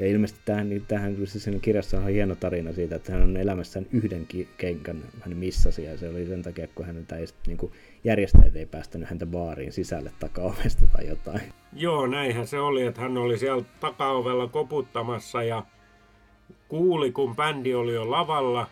[0.00, 3.86] ja ilmeisesti tähän, niin tähän siis kirjassa on hieno tarina siitä, että hän on elämässään
[3.92, 7.72] yhden kenkan hän missasi ja se oli sen takia, kun hän ei niin kuin
[8.04, 11.40] järjestäjät ei päästänyt häntä baariin sisälle takaovesta tai jotain.
[11.72, 15.62] Joo, näinhän se oli, että hän oli siellä takaovella koputtamassa ja
[16.68, 18.66] kuuli, kun bändi oli jo lavalla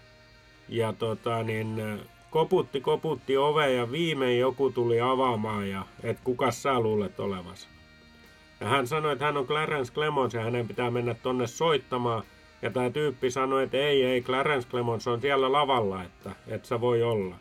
[0.69, 1.83] ja tota, niin,
[2.31, 7.69] koputti, koputti ove ja viimein joku tuli avaamaan ja että kuka sä luulet olevasi.
[8.61, 12.23] Ja hän sanoi, että hän on Clarence Clemons ja hänen pitää mennä tonne soittamaan.
[12.63, 16.81] Ja tämä tyyppi sanoi, että ei, ei, Clarence Clemons on siellä lavalla, että et sä
[16.81, 17.37] voi olla.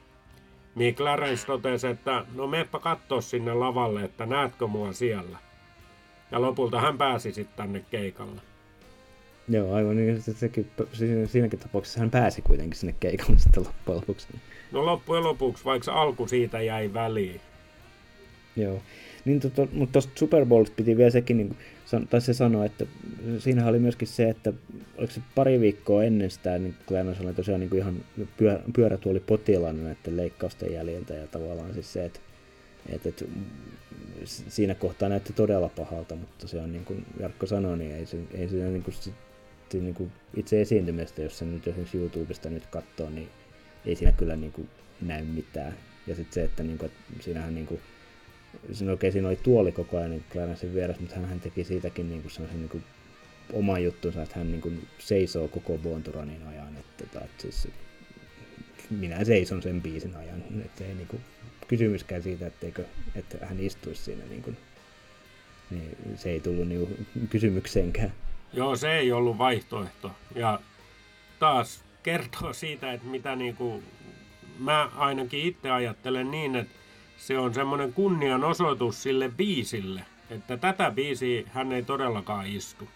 [0.75, 5.37] Niin Clarence totesi, että no meppä kattoo sinne lavalle, että näetkö mua siellä.
[6.31, 8.41] Ja lopulta hän pääsi sitten tänne keikalle.
[9.49, 10.21] Joo, aivan niin.
[10.21, 10.71] Sekin,
[11.25, 14.27] siinäkin tapauksessa hän pääsi kuitenkin sinne keikalle sitten loppujen lopuksi.
[14.71, 17.41] No loppujen lopuksi, vaikka alku siitä jäi väliin.
[18.55, 18.81] Joo.
[19.25, 21.57] Niin, tota, mutta tuosta Super Bowlista piti vielä sekin, niin
[22.09, 22.85] tai se sanoi, että
[23.39, 24.53] siinä oli myöskin se, että
[24.97, 27.95] oliko se pari viikkoa ennen sitä, niin Clarence oli tosiaan niin kuin ihan
[28.37, 32.19] pyörä, pyörätuoli potilaana näiden leikkausten jäljiltä ja tavallaan siis se, että,
[32.89, 33.25] että, että
[34.25, 38.17] siinä kohtaa näytti todella pahalta, mutta se on niin kuin Jarkko sanoi, niin ei se,
[38.33, 39.11] ei se niin kuin, se,
[39.73, 43.29] niin kuin itse esiintymistä, jos se nyt esimerkiksi YouTubesta nyt katsoo, niin
[43.85, 44.69] ei siinä kyllä niin kuin
[45.01, 45.73] näy mitään.
[46.07, 47.79] Ja sitten se, että, niin kuin, että siinähän niin kuin,
[48.73, 52.21] siinä okei, siinä oli tuoli koko ajan niin Clarencen vieressä, mutta hän teki siitäkin niin
[52.21, 52.83] kuin sellaisen niin kuin
[53.53, 56.77] oman juttunsa, että hän niin kuin seisoo koko Bonturanin ajan.
[56.77, 57.67] Että, että, että siis,
[58.89, 60.43] minä seison sen biisin ajan.
[60.65, 61.21] Että ei niin kuin,
[61.67, 64.25] kysymyskään siitä, etteikö, että hän istuisi siinä.
[64.25, 64.57] Niin kuin,
[65.69, 68.13] niin se ei tullut niin kysymykseenkään.
[68.53, 70.11] Joo, se ei ollut vaihtoehto.
[70.35, 70.59] Ja
[71.39, 73.83] taas kertoo siitä, että mitä niin kuin,
[74.59, 76.75] mä ainakin itse ajattelen niin, että
[77.17, 82.87] se on semmoinen kunnianosoitus sille biisille, että tätä biisiä hän ei todellakaan istu.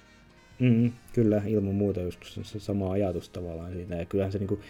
[0.60, 3.95] Mm, kyllä, ilman muuta just se sama ajatus tavallaan siitä.
[3.95, 4.62] Ja kyllähän se, niin kuin,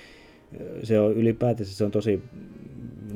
[0.84, 2.24] se on ylipäätänsä se on tosi,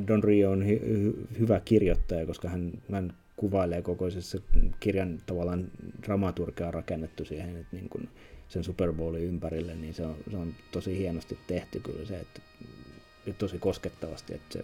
[0.07, 4.37] Don Rio on hy, hy, hyvä kirjoittaja, koska hän, hän kuvailee kokoisessa
[4.79, 5.71] kirjan tavallaan
[6.03, 8.09] dramaturgia rakennettu siihen, että niin kuin
[8.47, 12.41] sen Super Bowlin ympärille, niin se on, se on tosi hienosti tehty kyllä se, että
[13.37, 14.63] tosi koskettavasti, että se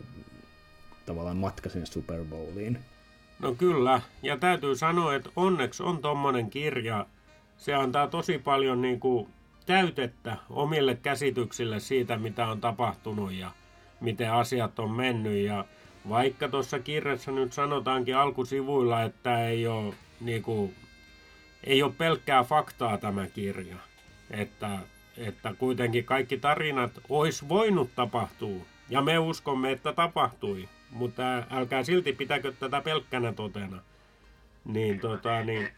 [1.06, 2.80] tavallaan matka sinne Super Bowliin.
[3.40, 7.06] No kyllä, ja täytyy sanoa, että onneksi on tommonen kirja.
[7.58, 9.28] Se antaa tosi paljon niin kuin
[9.66, 13.52] täytettä omille käsityksille siitä, mitä on tapahtunut ja
[14.02, 15.46] miten asiat on mennyt.
[15.46, 15.66] Ja
[16.10, 20.76] vaikka tuossa kirjassa nyt sanotaankin alkusivuilla, että ei ole, niin kuin,
[21.64, 23.78] ei ole pelkkää faktaa tämä kirja,
[24.32, 24.80] että,
[25.18, 32.14] että kuitenkin kaikki tarinat olisi voinut tapahtua, ja me uskomme, että tapahtui, mutta älkää silti
[32.14, 33.82] pitäkö tätä pelkkänä totena.
[34.66, 35.70] Niin, tota, niin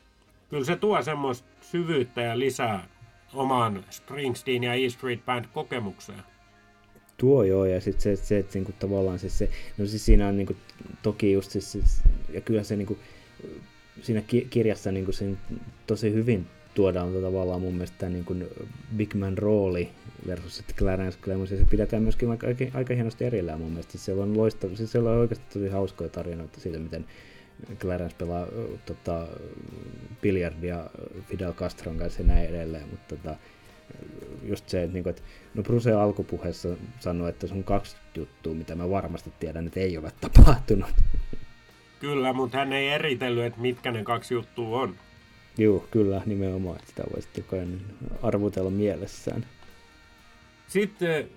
[0.49, 2.87] kyllä se tuo semmoista syvyyttä ja lisää
[3.33, 6.23] omaan Springsteen ja E Street Band kokemukseen.
[7.17, 10.37] Tuo joo, ja sitten se, se että niinku, tavallaan se, se, no siis siinä on
[10.37, 10.55] niinku,
[11.03, 12.99] toki just siis, siis ja kyllä se niinku,
[14.01, 15.37] siinä ki- kirjassa niinku, siinä
[15.87, 18.47] tosi hyvin tuodaan tavallaan mun mielestä niin kuin
[18.97, 19.89] Big Man rooli
[20.27, 23.97] versus sitten Clarence Clemens, ja se pidetään myöskin aika, aika hienosti erillään mun mielestä.
[23.97, 27.05] Siellä on loistava, siis siellä on oikeasti tosi hauskoja tarinoita siitä, miten
[27.79, 28.47] Clarence pelaa
[28.85, 29.27] tota,
[30.21, 30.89] biljardia
[31.29, 33.35] Fidel Castron kanssa ja näin edelleen, mutta tota,
[34.43, 35.21] just se, että, niin kuin, että
[35.53, 39.97] no Bruce alkupuheessa sanoi, että se on kaksi juttua, mitä mä varmasti tiedän, että ei
[39.97, 40.89] ole tapahtunut.
[41.99, 44.95] Kyllä, mutta hän ei eritellyt, että mitkä ne kaksi juttua on.
[45.57, 46.75] Joo, kyllä, nimenomaan.
[46.75, 47.81] Että sitä voisi jokainen
[48.21, 49.45] arvotella mielessään.
[50.67, 51.29] Sitten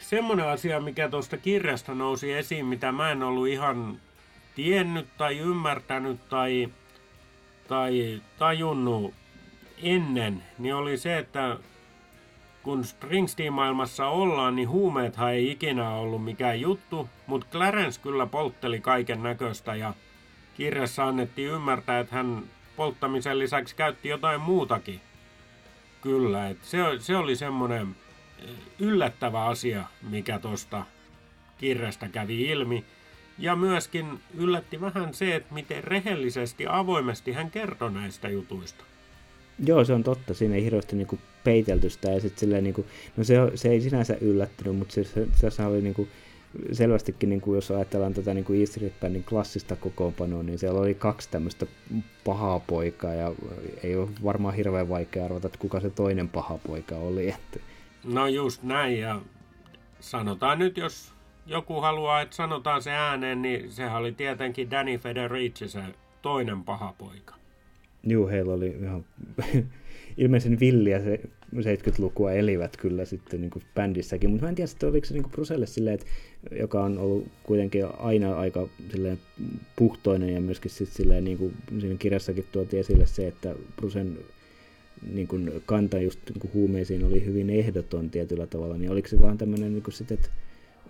[0.00, 4.00] semmoinen asia, mikä tuosta kirjasta nousi esiin, mitä mä en ollut ihan
[4.54, 6.68] tiennyt tai ymmärtänyt tai,
[7.68, 9.14] tai tajunnut
[9.82, 11.58] ennen, niin oli se, että
[12.62, 19.22] kun Springsteen-maailmassa ollaan, niin huumeethan ei ikinä ollut mikään juttu, mutta Clarence kyllä poltteli kaiken
[19.22, 19.94] näköistä ja
[20.54, 22.42] kirjassa annettiin ymmärtää, että hän
[22.82, 25.00] polttamisen lisäksi käytti jotain muutakin.
[26.00, 27.96] Kyllä, että se, se oli semmoinen
[28.38, 30.84] eh, yllättävä asia, mikä tuosta
[31.58, 32.84] kirjasta kävi ilmi.
[33.38, 38.84] Ja myöskin yllätti vähän se, että miten rehellisesti avoimesti hän kertoi näistä jutuista.
[39.66, 40.34] Joo, se on totta.
[40.34, 42.10] Siinä ei hirveästi niinku peitelty sitä.
[42.10, 45.82] Ja sit silleen, niinku, no se, se ei sinänsä yllättänyt, mutta se, se, se oli
[45.82, 46.08] niinku,
[46.72, 50.94] selvästikin, niin kuin jos ajatellaan tätä niin kuin East Bandin klassista kokoonpanoa, niin siellä oli
[50.94, 51.66] kaksi tämmöistä
[52.24, 53.32] pahaa poikaa, ja
[53.82, 57.28] ei ole varmaan hirveän vaikea arvata, että kuka se toinen paha poika oli.
[57.28, 57.60] Että...
[58.04, 59.20] No just näin, ja
[60.00, 61.12] sanotaan nyt, jos
[61.46, 65.82] joku haluaa, että sanotaan se ääneen, niin sehän oli tietenkin Danny Federici se
[66.22, 67.34] toinen paha poika.
[68.02, 69.04] Joo, heillä oli ihan
[70.16, 71.20] ilmeisen villiä se
[71.60, 75.22] 70-lukua elivät kyllä sitten niin kuin bändissäkin, mutta mä en tiedä sitten oliko se niin
[75.22, 76.06] kuin Bruselle silleen, että,
[76.60, 79.18] joka on ollut kuitenkin aina aika silleen
[79.76, 84.18] puhtoinen ja myöskin sitten silleen, niin kuin siinä kirjassakin tuotiin esille se, että Brusen
[85.12, 89.20] niin kuin kanta just niin kuin huumeisiin oli hyvin ehdoton tietyllä tavalla, niin oliko se
[89.20, 90.28] vaan tämmöinen niin kuin sit, että,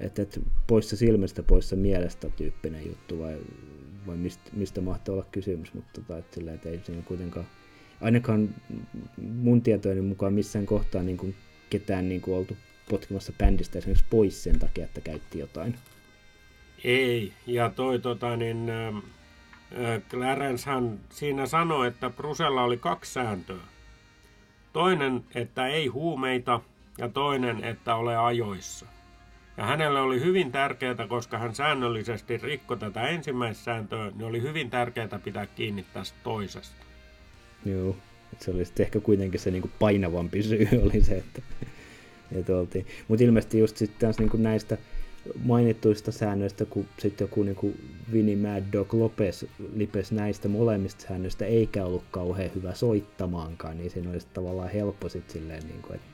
[0.00, 3.36] että, että poissa silmästä, poissa mielestä tyyppinen juttu vai,
[4.06, 7.46] vai mistä, mistä mahtaa olla kysymys, mutta tota, että, sillä, että ei siinä kuitenkaan
[8.02, 8.54] ainakaan
[9.16, 11.34] mun tietojeni mukaan missään kohtaa niin kuin
[11.70, 12.56] ketään niin kuin oltu
[12.90, 15.74] potkimassa bändistä esimerkiksi pois sen takia, että käytti jotain.
[16.84, 23.62] Ei, ja toi tota niin, äh, Clarencehan siinä sanoi, että Brusella oli kaksi sääntöä.
[24.72, 26.60] Toinen, että ei huumeita,
[26.98, 28.86] ja toinen, että ole ajoissa.
[29.56, 34.70] Ja hänelle oli hyvin tärkeää, koska hän säännöllisesti rikkoi tätä ensimmäistä sääntöä, niin oli hyvin
[34.70, 36.91] tärkeää pitää kiinni tästä toisesta.
[37.64, 37.96] Joo,
[38.40, 41.42] se oli sitten ehkä kuitenkin se niin kuin painavampi syy oli se, että,
[42.38, 42.86] että oltiin.
[43.08, 44.78] Mutta ilmeisesti just sitten niin näistä
[45.44, 49.44] mainittuista säännöistä, kun sitten joku niin kuin Vinnie Mad Dog Lopez
[49.74, 55.32] lipes näistä molemmista säännöistä, eikä ollut kauhean hyvä soittamaankaan, niin siinä olisi tavallaan helppo sitten
[55.32, 56.06] silleen, niin että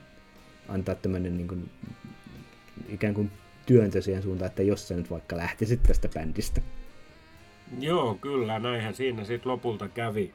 [0.67, 1.69] antaa tämmöinen niin kuin,
[2.89, 3.31] ikään kuin
[3.65, 6.61] työntö siihen suuntaan, että jos sä nyt vaikka lähtisit tästä bändistä.
[7.79, 10.33] Joo, kyllä, näinhän siinä sitten lopulta kävi.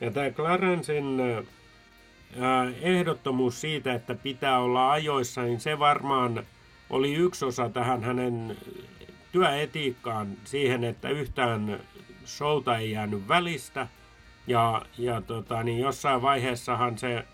[0.00, 6.46] Ja tämä Clarensin äh, ehdottomuus siitä, että pitää olla ajoissa, niin se varmaan
[6.90, 8.56] oli yksi osa tähän hänen
[9.32, 11.80] työetiikkaan siihen, että yhtään
[12.26, 13.86] showta ei jäänyt välistä.
[14.46, 17.24] Ja, ja tota, niin jossain vaiheessahan se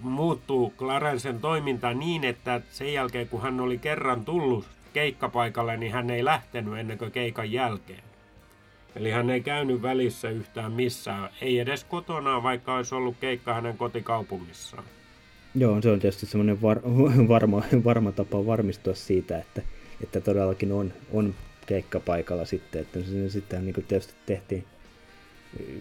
[0.00, 6.10] muuttuu Clarensen toiminta niin, että sen jälkeen kun hän oli kerran tullut keikkapaikalle, niin hän
[6.10, 8.11] ei lähtenyt ennen kuin keikan jälkeen.
[8.96, 13.76] Eli hän ei käynyt välissä yhtään missään, ei edes kotona, vaikka olisi ollut keikka hänen
[13.76, 14.84] kotikaupungissaan.
[15.54, 16.80] Joo, se on tietysti semmoinen var,
[17.28, 19.62] varma, varma tapa varmistua siitä, että,
[20.02, 21.34] että todellakin on, on
[21.66, 22.80] keikkapaikalla sitten.
[22.80, 24.64] Että sitten niin tietysti tehtiin,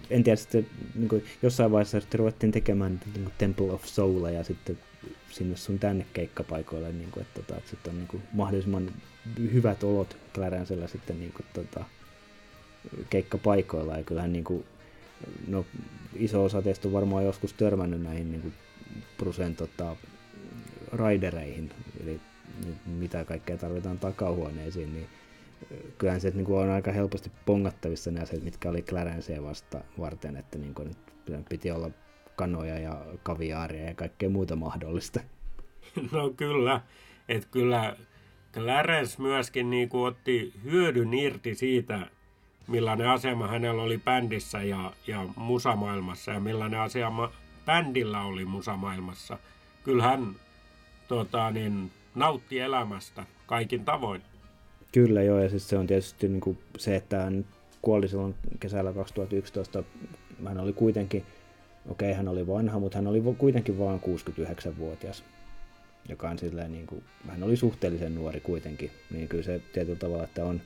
[0.10, 4.26] en tiedä, sitten niin kuin jossain vaiheessa sitten ruvettiin tekemään niin kuin Temple of Soul
[4.26, 4.78] ja sitten
[5.30, 8.92] sinne sun tänne keikkapaikoille, niin kuin, että, tota, että sitten on niin kuin mahdollisimman
[9.54, 11.86] hyvät olot Clarensella sitten niin kuin, tota,
[13.10, 13.98] keikkapaikoilla.
[13.98, 14.66] Ja kyllähän niin kuin,
[15.48, 15.66] no,
[16.16, 18.54] iso osa teistä on varmaan joskus törmännyt näihin niin kuin
[19.18, 19.96] Brusen tota,
[20.92, 21.72] raidereihin,
[22.04, 22.20] eli
[22.86, 25.08] mitä kaikkea tarvitaan takahuoneisiin, niin
[25.98, 30.38] kyllähän se niin kuin on aika helposti pongattavissa ne asiat, mitkä oli Clarencea vasta varten,
[30.38, 30.96] että niin kuin,
[31.50, 31.90] piti olla
[32.36, 35.20] kanoja ja kaviaaria ja kaikkea muuta mahdollista.
[36.12, 36.82] No kyllä,
[37.30, 37.96] että kyllä
[38.54, 42.08] Clarence myöskin niin kuin otti hyödyn irti siitä,
[42.72, 47.32] millainen asema hänellä oli bändissä ja, ja musamaailmassa ja millainen asema
[47.66, 49.38] bändillä oli musamaailmassa.
[49.84, 50.36] Kyllä hän
[51.08, 54.22] tota, niin, nautti elämästä kaikin tavoin.
[54.92, 57.46] Kyllä joo, ja siis se on tietysti niin kuin se, että hän
[57.82, 59.84] kuoli silloin kesällä 2011.
[60.48, 61.26] Hän oli kuitenkin,
[61.90, 65.24] okei okay, hän oli vanha, mutta hän oli kuitenkin vain 69-vuotias.
[66.10, 70.24] Joka on silleen, niin kuin, hän oli suhteellisen nuori kuitenkin, niin kyllä se tietyllä tavalla,
[70.24, 70.62] että on,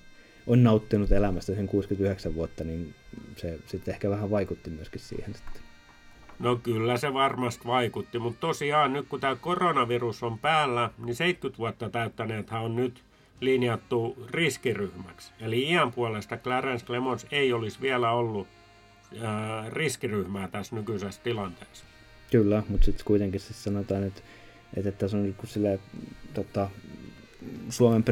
[0.64, 2.96] nauttinut elämästä sen 69 vuotta, niin
[3.38, 5.62] se sitten ehkä vähän vaikutti myöskin siihen sitten.
[6.40, 11.58] No kyllä se varmasti vaikutti, mutta tosiaan nyt kun tämä koronavirus on päällä, niin 70
[11.58, 13.04] vuotta täyttäneethän on nyt
[13.42, 15.32] linjattu riskiryhmäksi.
[15.40, 18.48] Eli iän puolesta Clarence Clemons ei olisi vielä ollut
[19.22, 21.86] ää, riskiryhmää tässä nykyisessä tilanteessa.
[22.32, 24.22] Kyllä, mutta sitten kuitenkin siis sanotaan, että,
[24.78, 25.80] että tässä on niin sille,
[26.34, 26.70] tota,
[27.70, 28.04] Suomen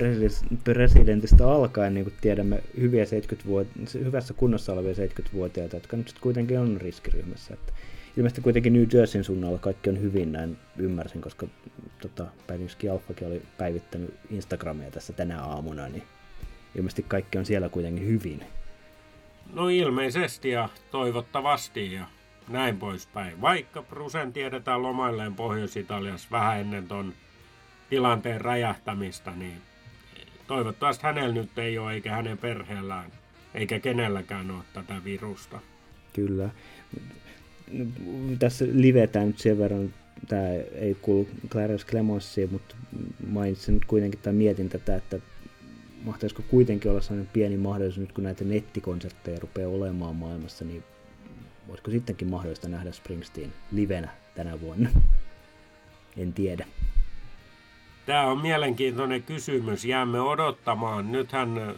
[0.64, 6.78] presidentistä alkaen, niin kuin tiedämme, hyviä 70 hyvässä kunnossa olevia 70-vuotiaita, jotka nyt kuitenkin on
[6.82, 7.54] riskiryhmässä.
[7.54, 7.74] Että
[8.18, 11.48] ilmeisesti kuitenkin New Jerseyn suunnalla kaikki on hyvin, näin ymmärsin, koska
[12.02, 16.04] tota, Päivityskin Alfakin oli päivittänyt Instagramia tässä tänä aamuna, niin
[16.76, 18.44] ilmeisesti kaikki on siellä kuitenkin hyvin.
[19.54, 22.06] No ilmeisesti ja toivottavasti ja
[22.48, 23.42] näin poispäin.
[23.42, 27.14] Vaikka Prusen tiedetään lomailleen Pohjois-Italiassa vähän ennen ton
[27.94, 29.62] tilanteen räjähtämistä, niin
[30.48, 33.12] toivottavasti hänellä nyt ei ole eikä hänen perheellään
[33.54, 35.60] eikä kenelläkään ole tätä virusta.
[36.14, 36.50] Kyllä
[38.40, 39.94] tässä livetään nyt sen verran,
[40.28, 42.76] tämä ei kuulu Clarence Clemonsiin, mutta
[43.28, 45.20] mainitsin nyt kuitenkin tai mietin tätä, että
[46.04, 50.84] mahtaisiko kuitenkin olla sellainen pieni mahdollisuus nyt kun näitä nettikonsertteja rupeaa olemaan maailmassa, niin
[51.68, 54.90] voisiko sittenkin mahdollista nähdä Springsteen livenä tänä vuonna?
[56.18, 56.66] En tiedä.
[58.06, 59.86] Tämä on mielenkiintoinen kysymys.
[59.86, 61.12] Jäämme odottamaan.
[61.12, 61.76] Nythän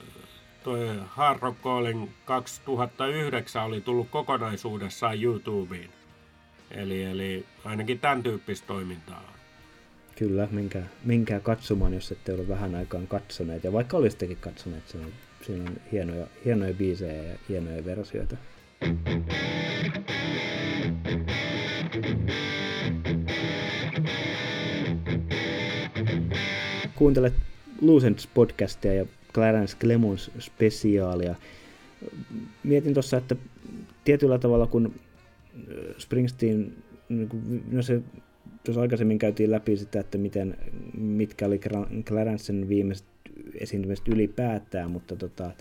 [0.64, 5.90] toi Hard Rock Calling 2009 oli tullut kokonaisuudessaan YouTubeen.
[6.72, 9.34] Eli, eli ainakin tämän tyyppistä toimintaa.
[10.16, 13.64] Kyllä, menkää, menkää katsomaan, jos ette ole vähän aikaan katsoneet.
[13.64, 18.38] Ja vaikka olisittekin katsoneet, siinä on, siinä on hienoja, hienoja biisejä ja hienoja versioita.
[26.96, 27.34] Kuuntelet
[27.82, 31.36] Lucents podcastia ja Clarence Clemons spesiaalia.
[32.64, 33.36] Mietin tuossa, että
[34.06, 36.74] tietyllä tavalla kun äh, Springsteen,
[37.10, 37.30] niin
[37.72, 38.02] no se,
[38.64, 40.58] tuossa aikaisemmin käytiin läpi sitä, että miten,
[40.98, 41.60] mitkä oli
[42.06, 43.08] Clarencen viimeiset
[43.60, 45.52] esiintymiset ylipäätään, mutta tota,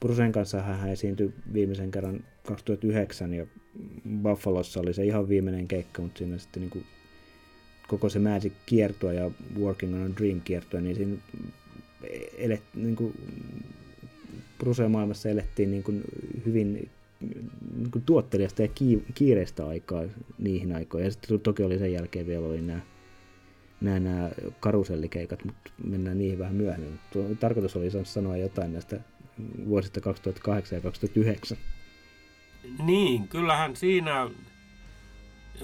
[0.00, 3.46] Brusen kanssa hän esiintyi viimeisen kerran 2009 ja
[4.22, 6.84] Buffalossa oli se ihan viimeinen keikka, mutta siinä sitten niin kuin
[7.88, 9.30] koko se Magic kiertue ja
[9.60, 11.16] Working on a Dream kiertue, niin siinä
[12.38, 13.14] elet, niin kuin,
[14.58, 16.02] Bruse-maailmassa elettiin niin kuin
[16.46, 16.90] hyvin
[17.78, 18.68] niin kuin tuottelijasta ja
[19.14, 20.02] kiireistä aikaa
[20.38, 21.04] niihin aikoihin.
[21.04, 22.80] Ja sitten toki oli sen jälkeen vielä oli nämä,
[23.80, 24.30] nämä, nämä
[24.60, 26.98] karusellikeikat, mutta mennään niihin vähän myöhemmin.
[27.40, 29.00] Tarkoitus oli sanoa jotain näistä
[29.68, 31.58] vuosista 2008 ja 2009.
[32.84, 34.30] Niin, kyllähän siinä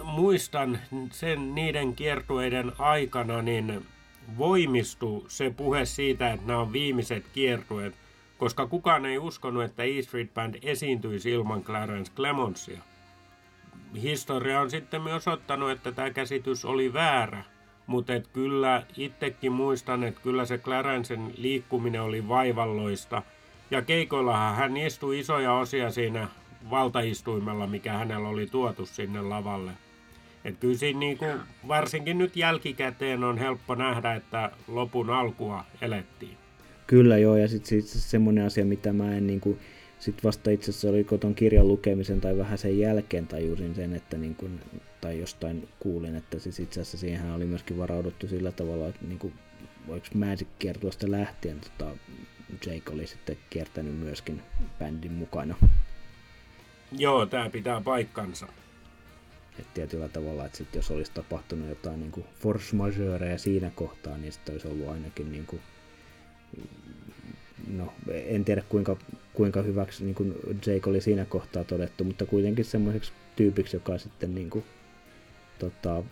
[0.02, 0.78] muistan
[1.10, 3.86] sen niiden kiertueiden aikana, niin
[4.38, 7.94] voimistui se puhe siitä, että nämä on viimeiset kiertueet,
[8.38, 12.78] koska kukaan ei uskonut, että E Street Band esiintyisi ilman Clarence Clemonsia.
[14.02, 17.44] Historia on sitten myös osoittanut, että tämä käsitys oli väärä,
[17.86, 23.22] mutta et kyllä itsekin muistan, että kyllä se Clarencen liikkuminen oli vaivalloista.
[23.70, 26.28] Ja keikoillahan hän istui isoja osia siinä
[26.70, 29.72] valtaistuimella, mikä hänellä oli tuotu sinne lavalle.
[30.44, 31.32] Et kyllä siinä niin kuin,
[31.68, 36.36] varsinkin nyt jälkikäteen on helppo nähdä, että lopun alkua elettiin.
[36.86, 39.58] Kyllä joo, ja sitten sit semmoinen asia, mitä mä en niin kuin,
[39.98, 44.18] sit vasta itse asiassa oli koton kirjan lukemisen tai vähän sen jälkeen tajusin sen, että
[44.18, 44.60] niin kuin,
[45.00, 49.18] tai jostain kuulin, että siis itse asiassa siihen oli myöskin varauduttu sillä tavalla, että niin
[49.18, 49.32] kuin,
[49.86, 51.96] voiko Magic kiertuosta lähtien tota,
[52.66, 54.42] Jake oli sitten kiertänyt myöskin
[54.78, 55.54] bändin mukana.
[56.98, 58.46] Joo, tämä pitää paikkansa.
[59.58, 64.18] Et tietyllä tavalla, että sit jos olisi tapahtunut jotain niin kuin force majeure siinä kohtaa,
[64.18, 65.62] niin sitten olisi ollut ainakin niin kuin,
[67.68, 68.96] no, en tiedä kuinka,
[69.34, 70.34] kuinka hyväksi niin kuin
[70.66, 74.64] Jake oli siinä kohtaa todettu, mutta kuitenkin semmoiseksi tyypiksi, joka sitten niin kuin,
[75.58, 76.02] tota,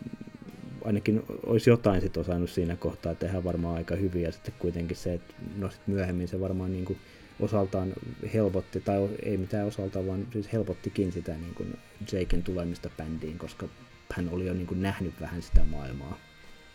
[0.84, 5.14] ainakin olisi jotain sit osannut siinä kohtaa tehdä varmaan aika hyvin ja sitten kuitenkin se,
[5.14, 6.98] että no sit myöhemmin se varmaan niin kuin
[7.40, 7.92] osaltaan
[8.34, 11.78] helpotti, tai ei mitään osaltaan, vaan siis helpottikin sitä niin kuin
[12.12, 13.68] Jaken tulemista bändiin, koska
[14.12, 16.18] hän oli jo niin kuin nähnyt vähän sitä maailmaa.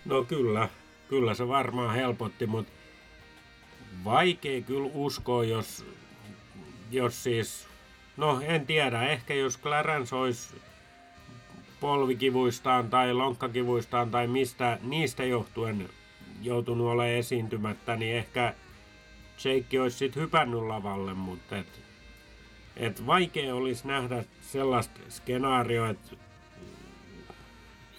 [0.06, 0.70] No kyllä,
[1.10, 2.72] kyllä se varmaan helpotti, mutta
[4.04, 5.86] vaikea kyllä uskoa, jos,
[6.92, 7.68] jos siis,
[8.18, 10.56] no en tiedä, ehkä jos Clarence olisi
[11.80, 15.90] polvikivuistaan tai lonkkakivuistaan tai mistä niistä johtuen
[16.42, 18.54] joutunut olemaan esiintymättä, niin ehkä
[19.46, 21.82] Jake olisi sitten hypännyt lavalle, mutta et,
[22.78, 26.16] et vaikea olisi nähdä sellaista skenaarioa, että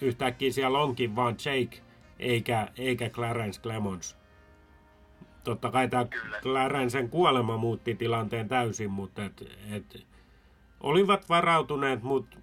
[0.01, 1.81] yhtäkkiä siellä onkin vaan Jake
[2.19, 4.17] eikä, eikä Clarence Clemons.
[5.43, 6.05] Totta kai tämä
[6.41, 10.05] Clarencen kuolema muutti tilanteen täysin, mutta et, et,
[10.81, 12.37] olivat varautuneet, mutta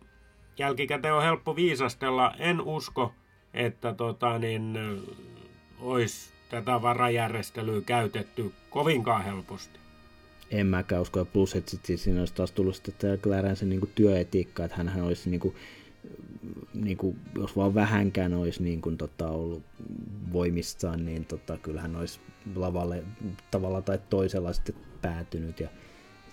[0.59, 2.35] jälkikäteen on helppo viisastella.
[2.39, 3.13] En usko,
[3.55, 4.79] että tota, niin,
[5.81, 9.79] olisi tätä varajärjestelyä käytetty kovinkaan helposti.
[10.51, 13.91] En mäkään usko, ja plus, että sitten siinä olisi taas tullut sitten tämä Clarencen niin
[13.95, 15.55] työetiikka, että hän olisi niin kuin,
[16.75, 19.63] niin kuin, jos vaan vähänkään olisi niin kuin, tota, ollut
[20.33, 22.21] voimissaan, niin tota, kyllähän olisi
[22.55, 23.05] lavalle
[23.51, 25.61] tavalla tai toisella sitten päätynyt.
[25.61, 25.69] Ja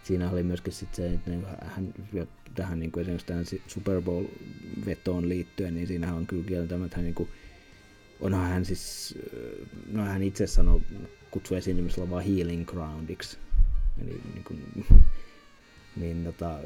[0.04, 1.94] siinä oli myöskin sitten se, että hän
[2.56, 7.16] tähän niin kuin esimerkiksi tähän Super Bowl-vetoon liittyen, niin siinähän on kyllä kieltämättä hän niin
[7.16, 7.30] kuin,
[8.20, 9.16] onhan hän siis,
[9.92, 10.82] no hän itse sanoi,
[11.32, 13.38] kutsui esiintymisellä vaan healing groundiksi.
[14.02, 14.86] Eli niin kuin,
[16.00, 16.60] niin tota,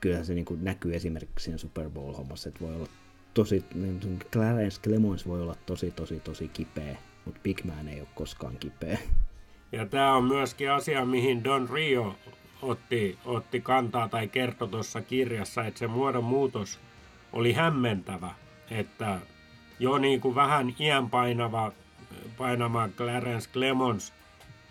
[0.00, 2.88] kyllähän se niin kuin näkyy esimerkiksi siinä Super Bowl-hommassa, että voi olla
[3.34, 8.08] tosi, niin Clarence Clemons voi olla tosi, tosi, tosi kipeä, mutta Big Man ei ole
[8.14, 8.98] koskaan kipeä.
[9.72, 12.16] Ja tämä on myöskin asia, mihin Don Rio
[12.62, 16.80] otti, otti kantaa tai kertoi tuossa kirjassa, että se muodon muutos
[17.32, 18.34] oli hämmentävä,
[18.70, 19.20] että
[19.78, 21.72] jo niin kuin vähän iän painava,
[22.38, 24.12] painama Clarence Clemons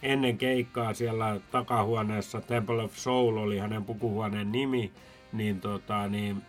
[0.02, 4.92] ennen keikkaa siellä takahuoneessa, Temple of Soul oli hänen pukuhuoneen nimi,
[5.34, 6.42] niin, tota, niin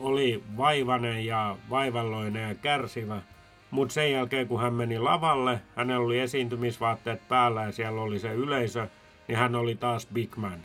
[0.00, 3.22] oli vaivainen ja vaivalloinen ja kärsivä.
[3.70, 8.32] Mutta sen jälkeen, kun hän meni lavalle, hänellä oli esiintymisvaatteet päällä ja siellä oli se
[8.32, 8.88] yleisö,
[9.28, 10.58] niin hän oli taas Big Man.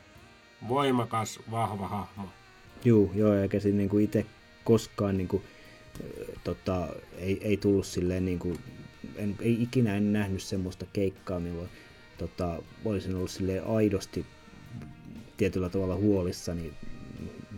[0.68, 2.30] Voimakas, vahva hahmo.
[2.86, 4.26] Juu, joo, eikä se niinku itse
[4.64, 5.44] koskaan niinku,
[6.44, 6.88] tota,
[7.18, 8.58] ei, ei tullut silleen niinku,
[9.16, 11.70] en, ei ikinä en nähnyt semmoista keikkaa, milloin
[12.18, 14.26] tota, olisin ollut silleen aidosti
[15.38, 16.74] tietyllä tavalla huolissani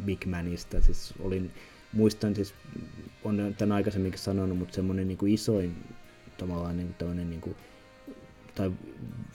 [0.06, 0.82] Big Manista.
[0.82, 1.52] Siis olin,
[1.94, 2.54] muistan siis,
[3.24, 5.76] on tämän aikaisemminkin sanonut, mutta semmoinen niin kuin isoin
[6.38, 7.56] tavallaan niin kuin niin kuin,
[8.58, 8.72] tai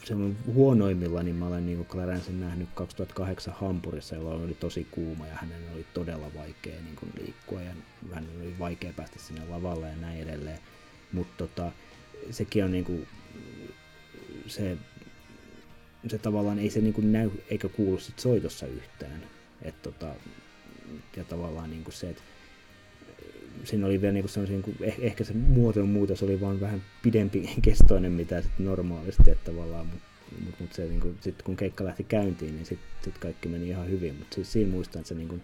[0.05, 5.35] semmoinen huonoimmilla, niin mä olen niin Clarencen nähnyt 2008 Hampurissa, jolloin oli tosi kuuma ja
[5.35, 7.73] hänen oli todella vaikea niin kuin liikkua ja
[8.13, 10.59] hän oli vaikea päästä sinne lavalle ja näin edelleen.
[11.13, 11.73] Mutta tota,
[12.31, 13.09] sekin on niin kuin,
[14.47, 14.79] se,
[16.09, 19.23] se tavallaan ei se niin kuin näy eikä kuulu sit soitossa yhtään.
[19.63, 20.15] Et tota,
[21.17, 22.23] ja tavallaan niin kuin se, että
[23.65, 27.51] siinä oli vielä niinku sellaisia, niinku, eh, ehkä se muotojen muutos oli vaan vähän pidempi
[27.63, 30.05] kestoinen mitä sitten normaalisti, että tavallaan, mutta
[30.45, 33.89] mut, mut se niinku, sitten kun keikka lähti käyntiin, niin sitten sit kaikki meni ihan
[33.89, 35.41] hyvin, mutta siis siinä muistan, että se niinku,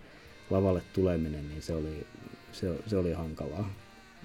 [0.51, 2.07] lavalle tuleminen, niin se oli,
[2.53, 3.71] se, se oli hankalaa.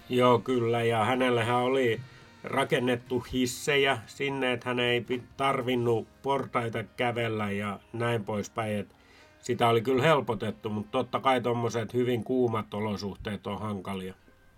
[0.10, 2.00] Joo, kyllä, ja hänellähän oli
[2.44, 5.06] rakennettu hissejä sinne, että hän ei
[5.38, 8.78] tarvinnut portaita kävellä ja näin poispäin.
[8.78, 8.96] Että
[9.44, 14.14] sitä oli kyllä helpotettu, mutta totta kai tuommoiset hyvin kuumat olosuhteet on hankalia.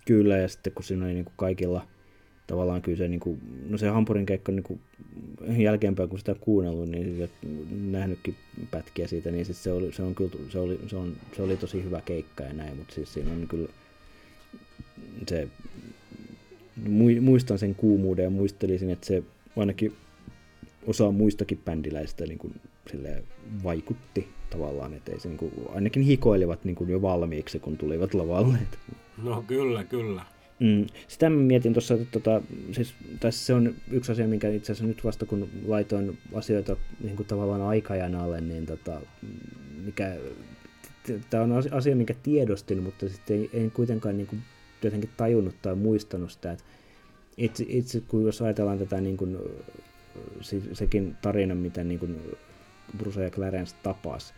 [0.06, 1.88] Kyllä, ja sitten kun siinä oli niin kuin kaikilla
[2.48, 4.80] tavallaan kyllä se, niin kuin, no se Hampurin keikka niin kuin,
[5.58, 7.30] jälkeenpäin, kun sitä kuunnellut, niin
[7.92, 8.36] nähnytkin
[8.72, 11.58] pätkiä siitä, niin siis se, oli, se, on kyllä, se, oli, se, on, se oli
[11.58, 13.70] tosi hyvä keikka ja näin, mutta siis siinä on kyllä
[15.28, 15.48] se,
[17.22, 19.24] muistan sen kuumuuden ja muistelisin, että se
[19.58, 19.94] ainakin
[20.88, 22.56] osa muistakin bändiläistä niin kuin,
[23.64, 28.14] vaikutti tavallaan, että ei se, niin kuin, ainakin hikoilivat niin kuin jo valmiiksi, kun tulivat
[28.14, 28.58] lavalle.
[29.24, 30.22] No kyllä, kyllä.
[30.60, 30.86] Mm.
[31.08, 34.88] Sitä mä mietin tuossa, että tota, siis, tässä se on yksi asia, minkä itse asiassa
[34.88, 39.02] nyt vasta kun laitoin asioita niin kuin tavallaan aikajanalle, niin tota,
[39.86, 40.16] mikä,
[41.30, 44.42] tämä on asia, minkä tiedostin, mutta sitten ei, en kuitenkaan niin kuin,
[44.84, 46.64] jotenkin tajunnut tai muistanut sitä, että
[47.38, 49.38] itse, itse kun jos ajatellaan tätä niin kuin,
[50.42, 52.38] se, sekin tarina, miten niin kuin
[52.98, 54.34] Bruce ja Clarence tapas,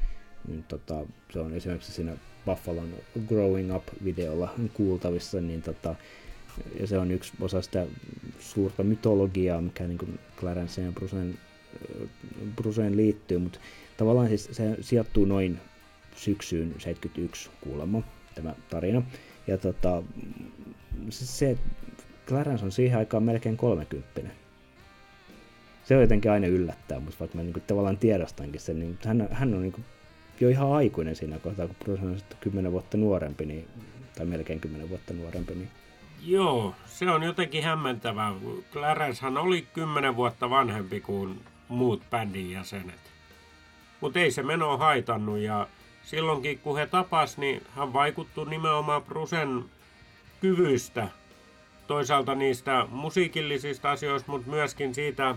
[0.47, 2.13] niin tota, se on esimerkiksi siinä
[2.45, 2.89] Buffalon
[3.27, 5.95] Growing Up-videolla kuultavissa, niin tota,
[6.79, 7.85] ja se on yksi osa sitä
[8.39, 11.39] suurta mytologiaa, mikä niin kuin Clarence ja Bruceen,
[12.55, 13.59] Bruceen liittyy, mutta
[13.97, 15.59] tavallaan siis se sijoittuu noin
[16.15, 18.03] syksyyn 71 kuulemma,
[18.35, 19.01] tämä tarina.
[19.47, 20.03] Ja tota,
[21.09, 21.57] se,
[22.27, 24.21] Clarence on siihen aikaan melkein 30.
[25.87, 29.27] Se on jotenkin aina yllättää, mutta vaikka mä niin kuin, tavallaan tiedostankin sen, niin hän,
[29.31, 29.85] hän on niin kuin,
[30.39, 33.67] jo ihan aikuinen siinä kohtaa, kun Bruce on sitten 10 vuotta nuorempi, niin,
[34.17, 35.55] tai melkein 10 vuotta nuorempi.
[35.55, 35.69] Niin...
[36.25, 38.33] Joo, se on jotenkin hämmentävää.
[38.71, 42.99] Clarencehan oli 10 vuotta vanhempi kuin muut bändin jäsenet.
[44.01, 45.67] Mutta ei se meno haitannut ja
[46.03, 49.65] silloinkin kun he tapas, niin hän vaikuttui nimenomaan Brusen
[50.41, 51.07] kyvyistä.
[51.87, 55.35] Toisaalta niistä musiikillisista asioista, mutta myöskin siitä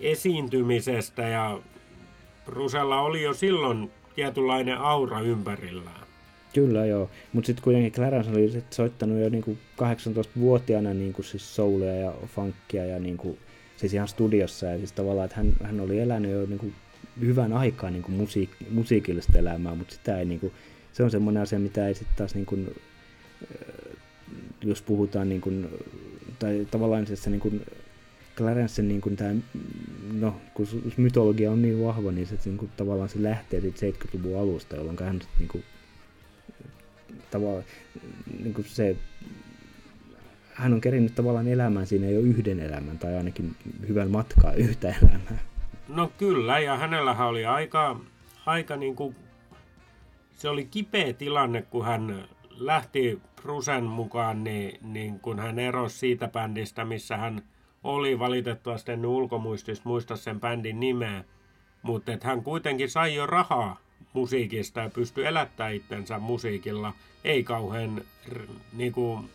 [0.00, 1.60] esiintymisestä ja
[2.44, 6.02] Brusella oli jo silloin tietynlainen aura ympärillään.
[6.54, 11.94] Kyllä joo, mutta sitten kuitenkin Clarence oli sit soittanut jo niinku 18-vuotiaana niinku siis soulia
[11.94, 13.38] ja funkia ja niinku,
[13.76, 16.72] siis ihan studiossa ja siis tavallaan, että hän, hän oli elänyt jo niinku
[17.20, 20.52] hyvän aikaa niinku musiik, musiikillista elämää, mutta sitä ei niinku,
[20.92, 22.58] se on semmoinen asia, mitä ei sitten taas niinku,
[24.64, 25.50] jos puhutaan niinku,
[26.38, 27.52] tai tavallaan se niinku
[28.36, 29.34] Clarencen niin kuin tämä,
[30.12, 30.66] no kun
[30.96, 35.20] mytologia on niin vahva, niin se niin kuin, tavallaan se lähtee 70-luvun alusta, jolloin hän
[35.38, 35.64] niin kuin,
[37.30, 37.64] tavallaan
[38.42, 38.96] niin kuin se,
[40.54, 43.56] hän on kerinyt tavallaan elämään siinä jo yhden elämän tai ainakin
[43.88, 45.38] hyvän matkaa yhtä elämää.
[45.88, 48.00] No kyllä, ja hänellähän oli aika,
[48.46, 49.16] aika niin kuin,
[50.36, 56.28] se oli kipeä tilanne, kun hän lähti Prusen mukaan, niin, niin kun hän erosi siitä
[56.28, 57.42] bändistä, missä hän
[57.84, 61.24] oli valitettavasti en ulkomuistista muista sen bändin nimeä,
[61.82, 63.80] mutta että hän kuitenkin sai jo rahaa
[64.12, 66.92] musiikista ja pystyi elättämään itsensä musiikilla.
[67.24, 68.02] Ei kauhean
[68.72, 69.30] niin kuin,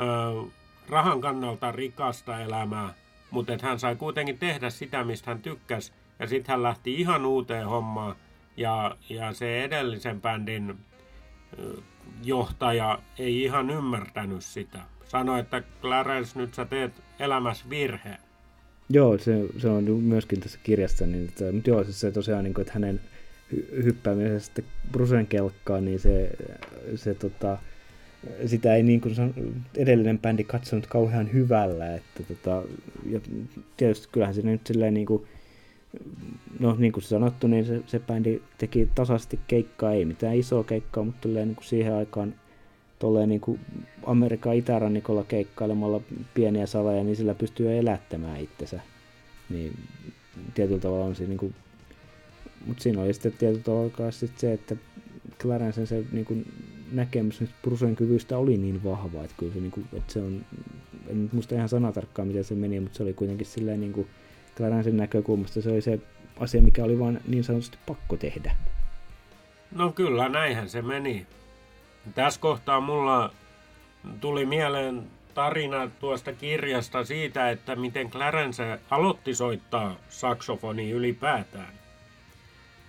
[0.00, 0.52] äh,
[0.88, 2.94] rahan kannalta rikasta elämää,
[3.30, 5.92] mutta että hän sai kuitenkin tehdä sitä, mistä hän tykkäsi.
[6.18, 8.16] Ja sitten hän lähti ihan uuteen hommaan
[8.56, 10.76] ja, ja se edellisen bändin
[12.22, 14.78] johtaja ei ihan ymmärtänyt sitä
[15.08, 18.16] sanoi, että Clarence, nyt sä teet elämässä virhe.
[18.88, 22.54] Joo, se, se on myöskin tässä kirjassa, niin, että, mutta joo, siis se tosiaan, niin
[22.54, 23.00] kuin, että hänen
[23.84, 26.30] hyppäämisestä Brusen kelkkaan, niin se,
[26.94, 27.58] se tota,
[28.46, 29.14] sitä ei niin kuin
[29.76, 32.62] edellinen bändi katsonut kauhean hyvällä, että tota,
[33.10, 33.20] ja
[33.76, 35.26] tietysti kyllähän se nyt silleen niin kuin,
[36.58, 41.04] no niin kuin sanottu, niin se, se bändi teki tasaisesti keikkaa, ei mitään isoa keikkaa,
[41.04, 42.34] mutta niin kuin siihen aikaan
[42.98, 43.60] tolleen niin kuin
[44.06, 46.00] Amerikan itärannikolla keikkailemalla
[46.34, 48.80] pieniä saleja, niin sillä pystyy elättämään itsensä.
[49.50, 49.78] Niin
[50.54, 51.54] tietyllä tavalla on siinä niin kuin,
[52.66, 54.76] mutta siinä oli sitten tietyllä tavalla sitten se, että
[55.38, 56.52] Clarencen se niin kuin
[56.92, 60.44] näkemys Brusen kyvystä oli niin vahva, että kyllä se, niin kuin, että se on,
[61.08, 64.06] en nyt muista ihan sanatarkkaan miten se meni, mutta se oli kuitenkin silleen niin kuin
[64.56, 66.00] Clarencen näkökulmasta se oli se
[66.40, 68.56] asia, mikä oli vain niin sanotusti pakko tehdä.
[69.72, 71.26] No kyllä, näinhän se meni.
[72.14, 73.32] Tässä kohtaa mulla
[74.20, 81.72] tuli mieleen tarina tuosta kirjasta siitä, että miten Clarence aloitti soittaa saksofoni ylipäätään.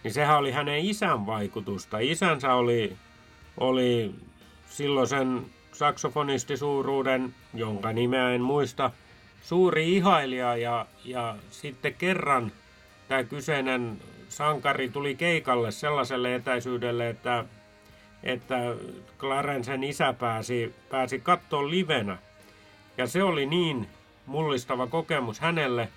[0.04, 2.00] Niin sehän oli hänen isän vaikutusta.
[2.00, 2.98] Isänsä oli,
[3.58, 4.16] oli
[4.70, 8.92] silloin sen saksofonistisuuruuden, jonka nimeä en muista,
[9.42, 12.52] suuri ihailija ja, ja sitten kerran
[13.08, 17.46] tämä kyseinen sankari tuli keikalle sellaiselle etäisyydelle, että,
[18.24, 18.76] että
[19.20, 22.18] Clarencen isä pääsi, pääsi kattoon livenä.
[22.98, 23.88] Ja se oli niin
[24.26, 25.90] mullistava kokemus hänelle,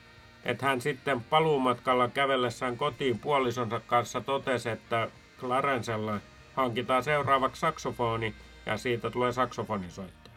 [0.45, 6.21] että hän sitten paluumatkalla kävellessään kotiin puolisonsa kanssa totesi, että Clarencella
[6.55, 8.35] hankitaan seuraavaksi saksofoni
[8.67, 10.35] ja siitä tulee saksofonisoittaja.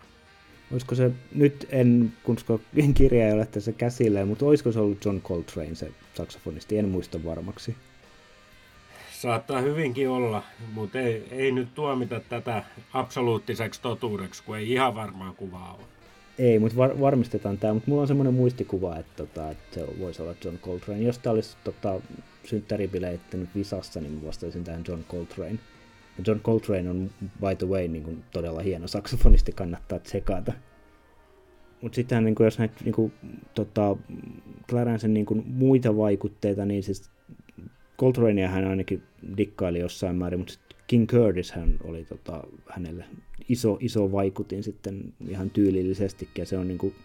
[0.72, 2.60] Olisiko se, nyt en, koska
[2.94, 7.24] kirja ei ole tässä käsillä, mutta olisiko se ollut John Coltrane se saksofonisti, en muista
[7.24, 7.76] varmaksi.
[9.24, 10.44] Saattaa hyvinkin olla,
[10.74, 12.64] mutta ei, ei nyt tuomita tätä
[12.94, 15.86] absoluuttiseksi totuudeksi, kun ei ihan varmaa kuvaa ole.
[16.38, 20.22] Ei, mutta var- varmistetaan tämä, mutta mulla on semmoinen muistikuva, että, tota, että se voisi
[20.22, 21.02] olla John Coltrane.
[21.02, 22.00] Jos tämä olisi tota,
[22.44, 25.60] synttäribileet nyt visassa, niin vastaisin tähän John Coltrane.
[26.18, 30.54] Ja John Coltrane on, by the way, niin kuin, todella hieno saksofonisti, kannattaa tsekata.
[31.82, 33.14] Mutta sitten niin jos näitä niin kuin,
[33.54, 33.96] tota,
[34.70, 37.13] Clarencen niin kuin, muita vaikutteita, niin siis
[38.00, 39.04] Coltranea hän ainakin
[39.38, 40.54] dikkaili jossain määrin, mutta
[40.88, 43.06] King Curtis hän oli tota, hänelle
[43.50, 46.96] iso, iso vaikutin sitten ihan tyylillisestikin, ja se on niin kuin,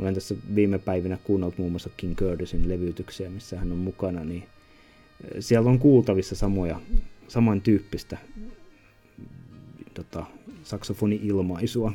[0.00, 4.44] olen tässä viime päivinä kuunnellut muun muassa King Curtisin levytyksiä, missä hän on mukana, niin
[5.40, 6.80] siellä on kuultavissa samoja,
[7.28, 8.18] samantyyppistä
[9.94, 10.24] tota,
[10.62, 11.92] saksofoni-ilmaisua.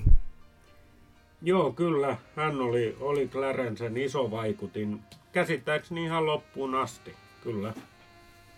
[1.41, 2.17] Joo, kyllä.
[2.35, 4.99] Hän oli, oli Clarencen iso vaikutin.
[5.31, 7.73] Käsittääkseni ihan loppuun asti, kyllä.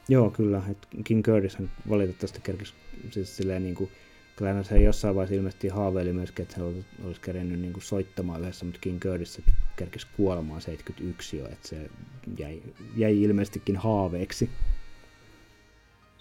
[0.10, 0.62] Joo, kyllä.
[0.72, 1.57] Et King Curtis
[1.89, 2.74] valitettavasti kerkisi
[3.12, 3.91] siis silleen niin kuin,
[4.38, 8.66] Clarence ei jossain vaiheessa ilmeisesti haaveili myöskin, että hän olisi kerennyt niin kuin soittamaan yhdessä,
[8.66, 9.41] mutta King Curtis
[9.76, 11.89] kerkisi kuolemaan 71 jo, että se
[12.38, 12.62] jäi,
[12.95, 14.49] jäi ilmeisestikin haaveeksi.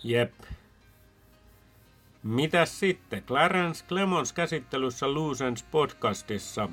[0.04, 0.32] Jep.
[2.22, 3.22] Mitäs sitten?
[3.22, 6.68] Clarence Clemons käsittelyssä Lucens podcastissa.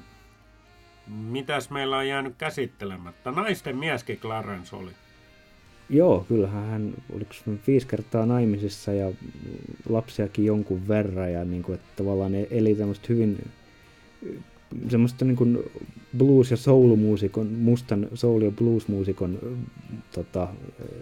[1.07, 3.31] Mitäs meillä on jäänyt käsittelemättä?
[3.31, 4.91] Naisten mieskin Clarence oli.
[5.89, 7.25] Joo, kyllähän hän oli
[7.67, 9.11] viisi kertaa naimisissa ja
[9.89, 13.37] lapsiakin jonkun verran ja niin kuin, että tavallaan ne eli tämmöistä hyvin
[14.89, 15.59] semmoista niin kuin
[16.17, 19.39] blues- ja soul-muusikon, mustan soul- ja blues-muusikon
[20.11, 20.47] tota,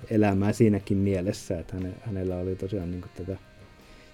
[0.09, 3.37] elämää siinäkin mielessä, että hane, hänellä oli tosiaan niin kuin tätä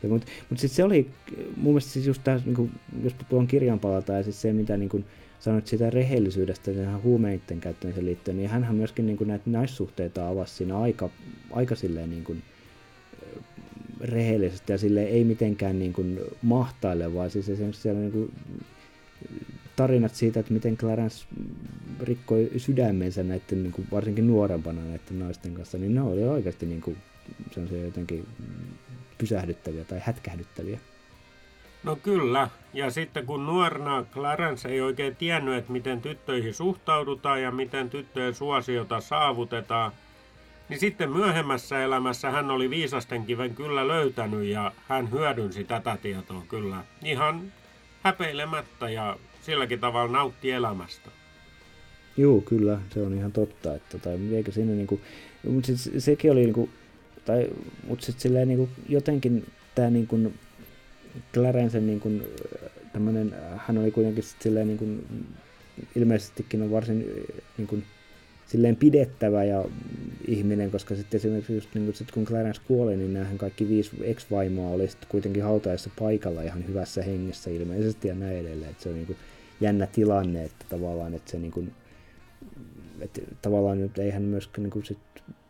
[0.07, 1.09] mutta mut sitten se oli
[1.57, 2.71] mun mielestä siis just niin
[3.03, 5.05] jos tuon kirjan palataan, ja siis se mitä niin kuin,
[5.39, 10.55] sanoit sitä rehellisyydestä ja huumeiden käyttöön liittyen, niin hänhän myöskin niin kuin näitä naissuhteita avasi
[10.55, 11.09] siinä aika,
[11.51, 12.43] aika silleen niin kuin,
[14.01, 18.33] rehellisesti ja sille ei mitenkään niin kuin mahtaile, vaan siis esimerkiksi siellä niin kuin
[19.75, 21.25] tarinat siitä, että miten Clarence
[22.01, 26.81] rikkoi sydämensä näiden niin kuin varsinkin nuorempana näiden naisten kanssa, niin ne oli oikeasti niin
[26.81, 26.97] kuin
[27.85, 28.25] jotenkin
[29.17, 30.79] pysähdyttäviä tai hätkähdyttäviä.
[31.83, 37.51] No kyllä, ja sitten kun nuorena Clarence ei oikein tiennyt, että miten tyttöihin suhtaudutaan ja
[37.51, 39.91] miten tyttöjen suosiota saavutetaan,
[40.69, 46.43] niin sitten myöhemmässä elämässä hän oli viisasten kiven kyllä löytänyt ja hän hyödynsi tätä tietoa
[46.49, 47.53] kyllä ihan
[48.03, 51.11] häpeilemättä ja silläkin tavalla nautti elämästä.
[52.17, 53.75] Joo, kyllä, se on ihan totta.
[53.75, 55.01] Että, tai eikä siinä niinku,
[55.43, 56.69] mutta sit, sekin oli niinku,
[57.25, 57.47] tai,
[57.87, 60.33] mutta sitten silleen niinku, jotenkin tämä niinku,
[61.33, 62.23] Clarencen niin kuin,
[62.93, 65.05] tämmönen, hän oli kuitenkin sit silleen niin kuin,
[65.95, 67.25] ilmeisestikin on varsin
[67.57, 67.83] niin kuin,
[68.47, 69.65] silleen pidettävä ja
[70.27, 73.91] ihminen, koska sitten esimerkiksi just niin kuin, sit kun Clarence kuoli, niin nämähän kaikki viisi
[74.01, 78.71] ex-vaimoa oli sitten kuitenkin hautaessa paikalla ihan hyvässä hengessä ilmeisesti ja näin edelleen.
[78.71, 79.17] Että se on niin kuin,
[79.61, 81.71] jännä tilanne, että tavallaan, että se niin kuin,
[83.01, 84.97] että tavallaan nyt eihän myöskään niin kuin sit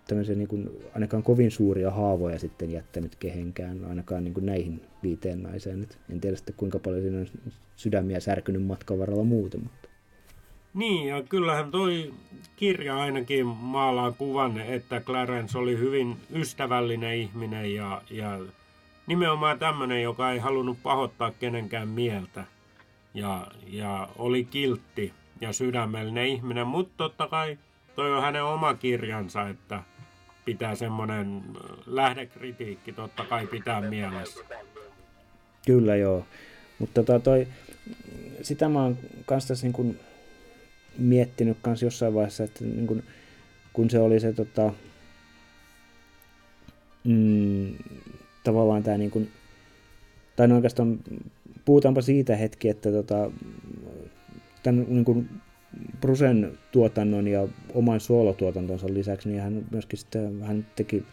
[0.09, 5.43] tämmöisiä niin kuin, ainakaan kovin suuria haavoja sitten jättänyt kehenkään, ainakaan niin kuin näihin viiteen
[5.43, 5.83] naiseen.
[5.83, 7.27] Et en tiedä sitten kuinka paljon siinä on
[7.75, 9.63] sydämiä särkynyt matkan varrella muuten.
[9.63, 9.89] Mutta.
[10.73, 12.13] Niin, ja kyllähän toi
[12.55, 18.39] kirja ainakin maalaa kuvan, että Clarence oli hyvin ystävällinen ihminen ja, ja
[19.07, 22.43] nimenomaan tämmöinen, joka ei halunnut pahoittaa kenenkään mieltä.
[23.13, 27.57] Ja, ja oli kiltti ja sydämellinen ihminen, mutta totta kai
[27.95, 29.83] toi on hänen oma kirjansa, että
[30.49, 31.41] pitää semmoinen
[31.85, 34.43] lähdekritiikki totta kai pitää mielessä.
[35.65, 36.25] Kyllä joo,
[36.79, 37.47] mutta tota toi,
[38.41, 39.95] sitä mä oon kanssa niin kun
[40.97, 43.03] miettinyt kans jossain vaiheessa, että niin kun,
[43.73, 44.73] kun se oli se tota,
[47.03, 47.73] mm,
[48.43, 49.27] tavallaan tämä niin kun,
[50.35, 50.99] tai no oikeastaan
[51.65, 53.31] puhutaanpa siitä hetki, että tota,
[54.63, 55.29] tämän niin kun,
[56.01, 61.03] Brusen tuotannon ja oman soolotuotantonsa lisäksi, niin hän myöskin sitten, hän teki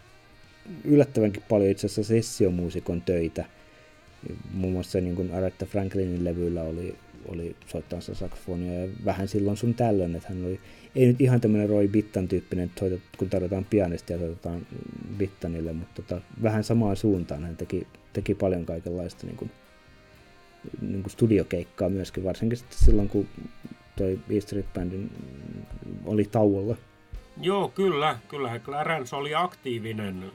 [0.85, 3.45] yllättävänkin paljon itse asiassa sessiomuusikon töitä.
[4.55, 6.97] muun muassa niin kuin Aretha Franklinin levyillä oli,
[7.29, 10.61] oli soittamassa saksofonia ja vähän silloin sun tällöin, että hän oli,
[10.97, 12.85] ei nyt ihan tämmöinen Roy Bittan tyyppinen, että
[13.19, 14.67] kun tarvitaan pianistia ja soitetaan
[15.19, 19.51] Bittanille, mutta tota, vähän samaan suuntaan hän teki, teki paljon kaikenlaista niin kuin,
[20.81, 23.29] niin kuin studiokeikkaa myöskin, varsinkin silloin kun
[23.97, 25.11] toi E Street Bandin
[26.05, 26.77] oli tauolla.
[27.41, 28.19] Joo, kyllä.
[28.29, 30.33] Kyllähän Clarence oli aktiivinen.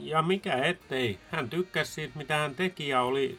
[0.00, 1.18] Ja mikä ettei.
[1.30, 3.38] Hän tykkäsi siitä, mitä hän teki ja oli,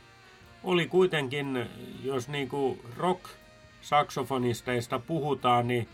[0.64, 1.66] oli kuitenkin,
[2.04, 5.88] jos niinku rock-saksofonisteista puhutaan, niin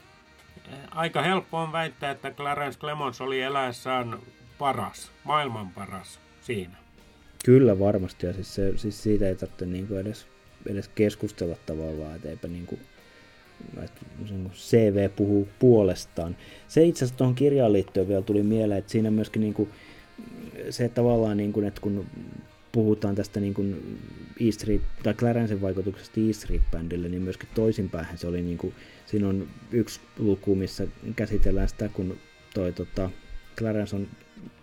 [0.91, 4.19] aika helppo on väittää, että Clarence Clemons oli eläessään
[4.57, 6.77] paras, maailman paras siinä.
[7.45, 10.27] Kyllä varmasti, ja siis, se, siis siitä ei tarvitse niinku edes,
[10.65, 12.79] edes keskustella tavallaan, että eipä niinku,
[13.83, 14.01] että
[14.53, 16.35] CV puhuu puolestaan.
[16.67, 19.69] Se itse asiassa tuohon kirjaan liittyen vielä tuli mieleen, että siinä myöskin niinku,
[20.69, 22.05] se tavallaan, niinku, että kun
[22.71, 23.99] puhutaan tästä niin kuin
[24.39, 28.73] E Street, tai Clarencen vaikutuksesta E Street Bandille, niin myöskin toisinpäin se oli niin kuin,
[29.05, 32.17] siinä on yksi luku, missä käsitellään sitä, kun
[32.53, 33.09] toi tota,
[33.57, 34.07] Clarence on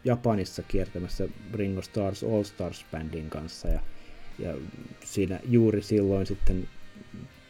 [0.05, 3.81] Japanissa kiertämässä Ringo Stars All Stars Bandin kanssa ja,
[4.39, 4.55] ja
[5.05, 6.69] siinä juuri silloin sitten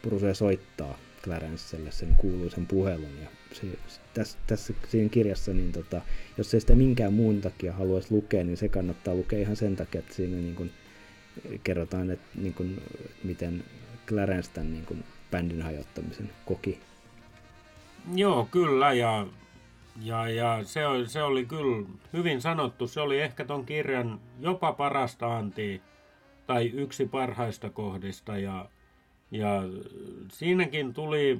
[0.01, 3.67] Bruce soittaa Clarencelle sen kuuluisen puhelun ja se,
[4.13, 6.01] tässä, tässä siinä kirjassa, niin tota,
[6.37, 9.99] jos ei sitä minkään muun takia haluaisi lukea, niin se kannattaa lukea ihan sen takia,
[9.99, 10.71] että siinä niin kuin,
[11.63, 12.81] kerrotaan, että niin kuin,
[13.23, 13.63] miten
[14.07, 16.79] Clarence tämän niin kuin, bändin hajottamisen koki.
[18.15, 19.27] Joo, kyllä, ja,
[20.01, 22.87] ja, ja se, oli, se oli kyllä hyvin sanottu.
[22.87, 25.79] Se oli ehkä ton kirjan jopa parasta antia,
[26.47, 28.69] tai yksi parhaista kohdista, ja,
[29.31, 29.63] ja
[30.31, 31.39] siinäkin tuli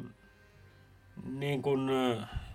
[1.37, 1.89] niin kun,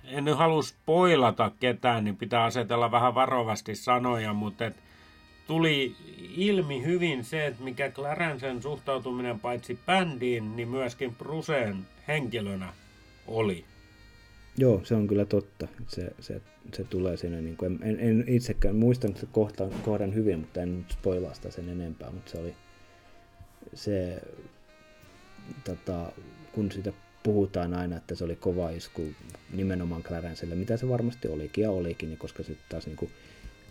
[0.05, 4.77] en nyt halua spoilata ketään, niin pitää asetella vähän varovasti sanoja, mutta et
[5.47, 5.97] tuli
[6.37, 11.77] ilmi hyvin se, että mikä Clarencen suhtautuminen paitsi bändiin, niin myöskin Bruseen
[12.09, 12.73] henkilönä
[13.27, 13.65] oli.
[14.59, 15.69] Joo, se on kyllä totta.
[15.89, 16.41] Se, se,
[16.73, 20.79] se tulee siinä, niin kuin, en, en itsekään muistan se kohtan, kohdan hyvin, mutta en
[20.79, 22.55] nyt spoilaa sitä sen enempää, mutta se oli
[23.75, 24.23] se,
[25.65, 26.13] tota,
[26.53, 26.93] kun sitä
[27.23, 29.15] puhutaan aina, että se oli kova isku
[29.53, 33.11] nimenomaan Clarencelle, mitä se varmasti olikin ja olikin, niin koska sitten taas niin kuin,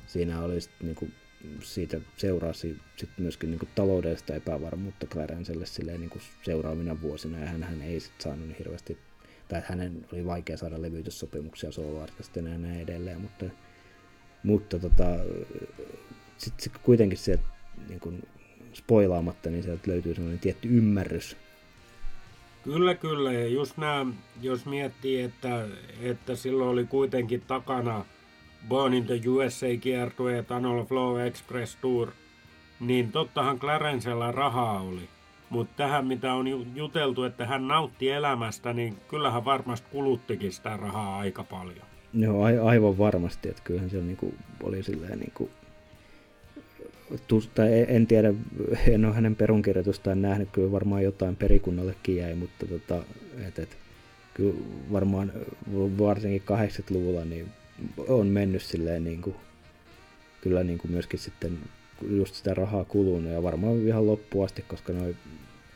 [0.07, 1.13] siinä oli sit, niin kuin,
[1.61, 7.45] siitä seurasi sit myöskin niin kuin, taloudellista epävarmuutta Clarencelle silleen, niin kuin seuraavina vuosina ja
[7.45, 8.97] hän, hän ei sit saanut niin hirveästi,
[9.47, 13.45] tai hänen oli vaikea saada levytyssopimuksia soloartistina ja näin edelleen, mutta,
[14.43, 15.05] mutta tota,
[16.37, 17.39] sitten sit kuitenkin se,
[17.89, 18.27] niin kuin,
[18.73, 21.37] spoilaamatta, niin sieltä löytyy sellainen tietty ymmärrys
[22.63, 23.31] Kyllä, kyllä.
[23.31, 24.05] Ja just nämä,
[24.41, 25.65] jos miettii, että,
[26.01, 28.05] että silloin oli kuitenkin takana
[28.67, 32.11] Born in the USA-kiertue ja Tunnel Flow Express Tour,
[32.79, 35.09] niin tottahan Clarencella rahaa oli.
[35.49, 41.19] Mutta tähän, mitä on juteltu, että hän nautti elämästä, niin kyllähän varmasti kuluttikin sitä rahaa
[41.19, 41.85] aika paljon.
[42.13, 43.49] Joo, aivan varmasti.
[43.49, 44.33] Että kyllähän se niinku
[44.63, 45.49] oli silleen niinku
[47.55, 48.33] tai en tiedä,
[48.87, 53.03] en ole hänen perunkirjoitustaan nähnyt, kyllä varmaan jotain perikunnallekin jäi, mutta tota,
[53.47, 53.77] et, et,
[54.33, 54.53] kyllä
[54.91, 55.31] varmaan
[55.99, 57.47] varsinkin 80-luvulla niin
[58.07, 59.35] on mennyt silleen niin kuin,
[60.41, 61.59] kyllä niin kuin myöskin sitten
[62.09, 65.15] just sitä rahaa kulunut ja varmaan ihan loppuun asti, koska noin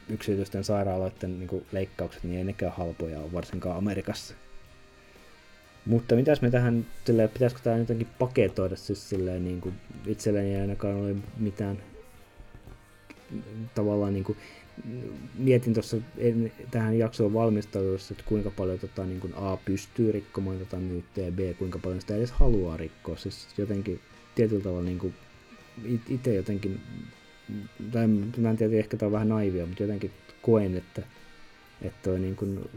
[0.10, 4.34] yksityisten sairaaloiden niin leikkaukset, niin ei nekään halpoja ole, varsinkaan Amerikassa.
[5.88, 9.76] Mutta mitäs me tähän, silleen, pitäisikö tämä jotenkin paketoida siis silleen, niin kuin
[10.06, 11.78] itselleni ei ainakaan ole mitään
[13.76, 14.38] tavallaan niin kuin,
[15.38, 15.98] mietin tuossa
[16.72, 21.32] tähän jaksoon valmistaudussa, että kuinka paljon tota, niin kuin A pystyy rikkomaan tota myyttiä ja
[21.32, 23.18] B kuinka paljon sitä edes haluaa rikkoa.
[23.18, 24.00] Siis jotenkin
[24.36, 25.14] tietyllä tavalla niin kuin,
[26.10, 26.82] itse jotenkin,
[27.92, 28.08] tai
[28.38, 30.12] mä en tiedä, ehkä tämä on vähän naivia, mutta jotenkin
[30.42, 31.02] koen, että,
[31.82, 32.70] että toi niin kuin,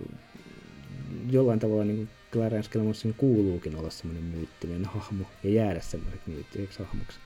[1.31, 6.83] jollain tavalla niin kuin Clarence Clemonsin kuuluukin olla semmoinen myyttinen hahmo ja jäädä semmoiseksi myyttiseksi
[6.83, 7.19] hahmoksi.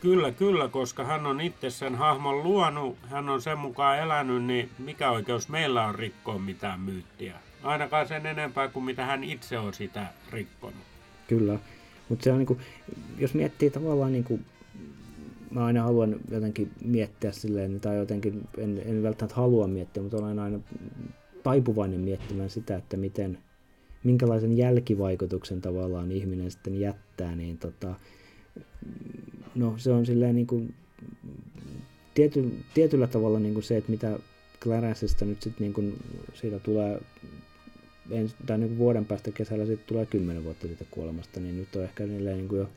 [0.00, 4.70] Kyllä, kyllä, koska hän on itse sen hahmon luonut, hän on sen mukaan elänyt, niin
[4.78, 7.34] mikä oikeus meillä on rikkoa mitään myyttiä?
[7.62, 10.82] Ainakaan sen enempää kuin mitä hän itse on sitä rikkonut.
[11.28, 11.58] Kyllä,
[12.08, 12.58] mutta se on niinku,
[13.18, 14.40] jos miettii tavallaan niinku,
[15.50, 20.38] mä aina haluan jotenkin miettiä silleen, tai jotenkin, en, en välttämättä halua miettiä, mutta olen
[20.38, 20.58] aina
[21.42, 23.38] taipuvainen miettimään sitä, että miten,
[24.04, 27.94] minkälaisen jälkivaikutuksen tavallaan ihminen sitten jättää, niin tota,
[29.54, 30.74] no se on silleen niin kuin,
[32.14, 34.18] tiety, tietyllä tavalla niin kuin se, että mitä
[34.60, 35.98] Clarenceista nyt sitten niin kuin,
[36.34, 37.00] siitä tulee
[38.10, 41.76] ens, tai niin kuin vuoden päästä kesällä sitten tulee kymmenen vuotta siitä kuolemasta, niin nyt
[41.76, 42.68] on ehkä niin kuin jo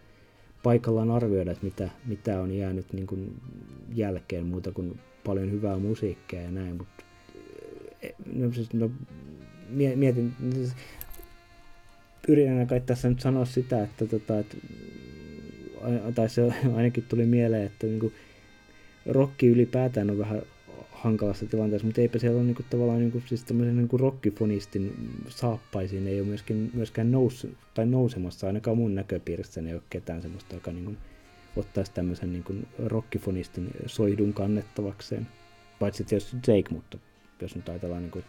[0.63, 3.41] paikallaan arvioida, että mitä, mitä on jäänyt niin kuin
[3.95, 7.03] jälkeen muuta kuin paljon hyvää musiikkia ja näin, mutta
[8.34, 8.91] no, siis, no,
[9.69, 10.34] mietin,
[12.28, 14.57] yritän kai tässä nyt sanoa sitä, että, tota, että
[16.15, 16.41] tai se
[16.76, 18.13] ainakin tuli mieleen, että niin kuin,
[19.05, 20.41] rokki ylipäätään on vähän
[20.91, 23.99] hankalassa tilanteessa, mutta eipä siellä ole niin kuin, tavallaan niin kuin, siis tämmöisen niin kuin
[23.99, 24.93] rockifonistin
[25.28, 30.55] saappaisiin ei ole myöskin, myöskään nous, tai nousemassa, ainakaan mun näköpiirissä ei ole ketään semmoista,
[30.55, 30.97] joka niin kuin,
[31.55, 35.28] ottaisi tämmöisen niin kuin rockifonistin soidun kannettavakseen.
[35.80, 36.97] Paitsi tietysti Jake, mutta
[37.41, 38.26] jos nyt ajatellaan, niin kuin,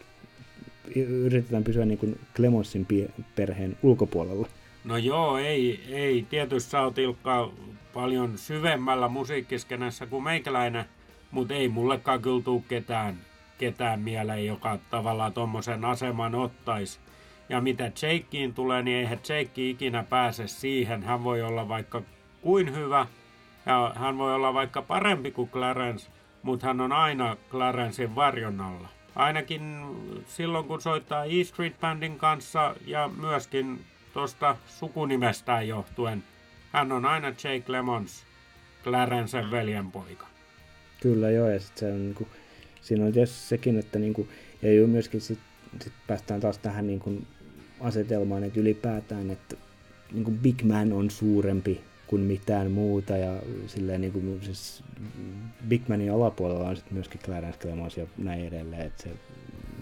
[0.95, 2.87] yritetään pysyä niin kuin Clemonsin
[3.35, 4.47] perheen ulkopuolella.
[4.83, 6.25] No joo, ei, ei.
[6.29, 7.51] Tietysti sä oot Ilkka
[7.93, 10.85] paljon syvemmällä musiikkiskenessä kuin meikäläinen,
[11.31, 13.17] mutta ei mullekaan kyllä tuu ketään,
[13.57, 16.99] ketään mieleen, joka tavallaan tuommoisen aseman ottaisi.
[17.49, 21.03] Ja mitä Jakeen tulee, niin eihän Jake ikinä pääse siihen.
[21.03, 22.01] Hän voi olla vaikka
[22.41, 23.07] kuin hyvä,
[23.65, 26.09] ja hän voi olla vaikka parempi kuin Clarence,
[26.43, 28.96] mutta hän on aina Clarencein varjon alla.
[29.17, 29.61] Ainakin
[30.27, 33.79] silloin, kun soittaa E Street Bandin kanssa ja myöskin
[34.13, 36.23] tuosta sukunimestään johtuen.
[36.71, 38.23] Hän on aina Jake Lemons,
[38.83, 40.27] Clarencen veljenpoika.
[41.01, 42.29] Kyllä joo, ja sit se on, niin kuin,
[42.81, 44.29] siinä on tietysti sekin, että niin kuin,
[44.61, 45.39] ja joo, myöskin sit,
[45.81, 47.27] sit päästään taas tähän niin kuin,
[47.79, 49.55] asetelmaan, että ylipäätään, että
[50.11, 54.83] niin kuin Big Man on suurempi kuin mitään muuta ja silleen niin kuin, siis
[55.67, 59.09] Big Manin alapuolella on sitten myöskin Clarence Clemons ja näin edelleen, että se,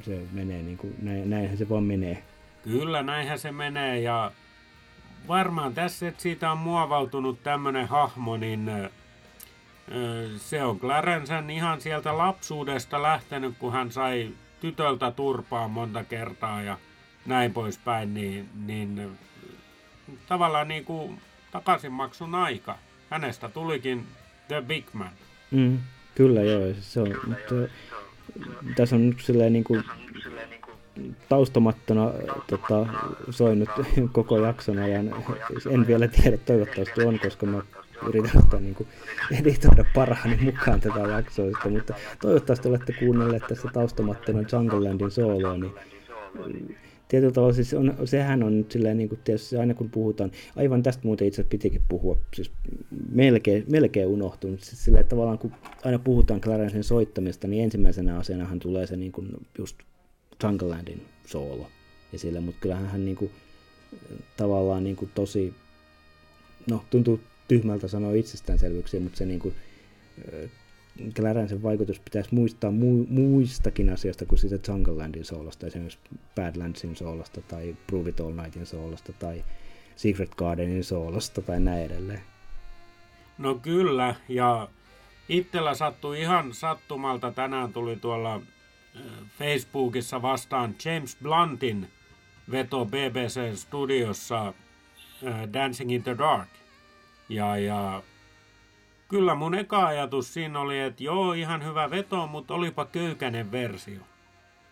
[0.02, 2.24] se menee niin kuin, näin, näinhän se vaan menee.
[2.64, 4.32] Kyllä, näinhän se menee ja
[5.28, 8.72] varmaan tässä, että siitä on muovautunut tämmöinen hahmo, niin
[10.38, 16.78] se on Clarencen ihan sieltä lapsuudesta lähtenyt, kun hän sai tytöltä turpaa monta kertaa ja
[17.26, 19.18] näin poispäin, niin, niin
[20.28, 21.22] tavallaan niin kuin
[21.56, 22.78] takaisinmaksun aika.
[23.10, 24.06] Hänestä tulikin
[24.48, 25.12] The Big Man.
[25.52, 25.80] Mm,
[26.16, 27.56] kyllä joo, se on, mutta
[28.76, 29.84] tässä on nyt silleen niin kuin
[31.30, 32.12] taustamattona
[32.48, 32.86] tota,
[33.30, 33.70] soinut
[34.12, 35.16] koko jakson ajan.
[35.72, 37.62] En vielä tiedä, toivottavasti on, koska mä
[38.08, 38.90] yritän ottaa niin kuin,
[39.40, 41.46] editoida parhaani mukaan tätä jaksoa.
[41.70, 45.74] Mutta toivottavasti olette kuunnelleet tässä taustamattona Jungle Landin sooloa, niin
[47.08, 50.84] tietyllä tavalla siis on, sehän on nyt silleen, niin kuin tietysti aina kun puhutaan, aivan
[50.84, 52.52] tästä muuten itse pitikin puhua, siis
[53.10, 55.52] melkein, melkein unohtunut, siis silleen, että tavallaan kun
[55.84, 59.78] aina puhutaan Clarencen soittamista, niin ensimmäisenä asianahan tulee se niin kuin just
[60.44, 61.68] Junglelandin soolo
[62.14, 63.32] esille, mutta kyllähän hän niin kuin,
[64.38, 65.54] tavallaan niin kuin tosi,
[66.70, 69.54] no tuntuu tyhmältä sanoa itsestäänselvyyksiä, mutta se niin kuin,
[71.16, 76.00] Clarencen vaikutus pitäisi muistaa mu- muistakin asioista kuin siitä Junglelandin soolosta, esimerkiksi
[76.36, 79.44] Badlandsin soolosta tai Prove It All Nightin soolosta tai
[79.96, 82.22] Secret Gardenin soolosta tai näin edelleen.
[83.38, 84.68] No kyllä, ja
[85.30, 88.42] itsellä sattui ihan sattumalta, tänään tuli tuolla
[89.40, 91.88] Facebookissa vastaan James Bluntin
[92.52, 94.54] veto BBC-studiossa
[95.54, 96.50] Dancing in the Dark.
[97.30, 98.04] Ja, ja
[99.08, 104.00] kyllä mun eka ajatus siinä oli, että joo, ihan hyvä veto, mutta olipa köykäinen versio.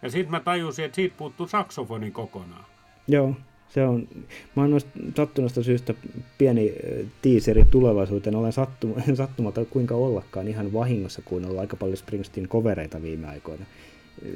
[0.02, 2.66] Ja sitten mä tajusin, että siitä puuttuu saksofoni kokonaan.
[3.08, 3.36] Joo,
[3.70, 4.08] se on,
[4.56, 4.82] mä oon
[5.18, 5.94] sattuneesta syystä
[6.38, 6.74] pieni
[7.22, 8.36] tiiseri tulevaisuuteen.
[8.36, 13.66] Olen sattuma, sattumalta kuinka ollakaan ihan vahingossa, on aika paljon Springsteen kovereita viime aikoina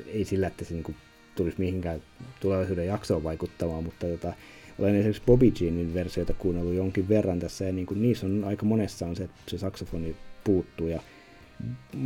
[0.08, 0.96] ei sillä, että se niin kuin,
[1.36, 2.02] tulisi mihinkään
[2.40, 4.34] tulevaisuuden jaksoon vaikuttamaan, mutta tota,
[4.80, 8.66] olen esimerkiksi Bobby Jeanin versioita kuunnellut jonkin verran tässä, ja niin kuin, niissä on aika
[8.66, 11.02] monessa on se, että se saksofoni puuttuu, ja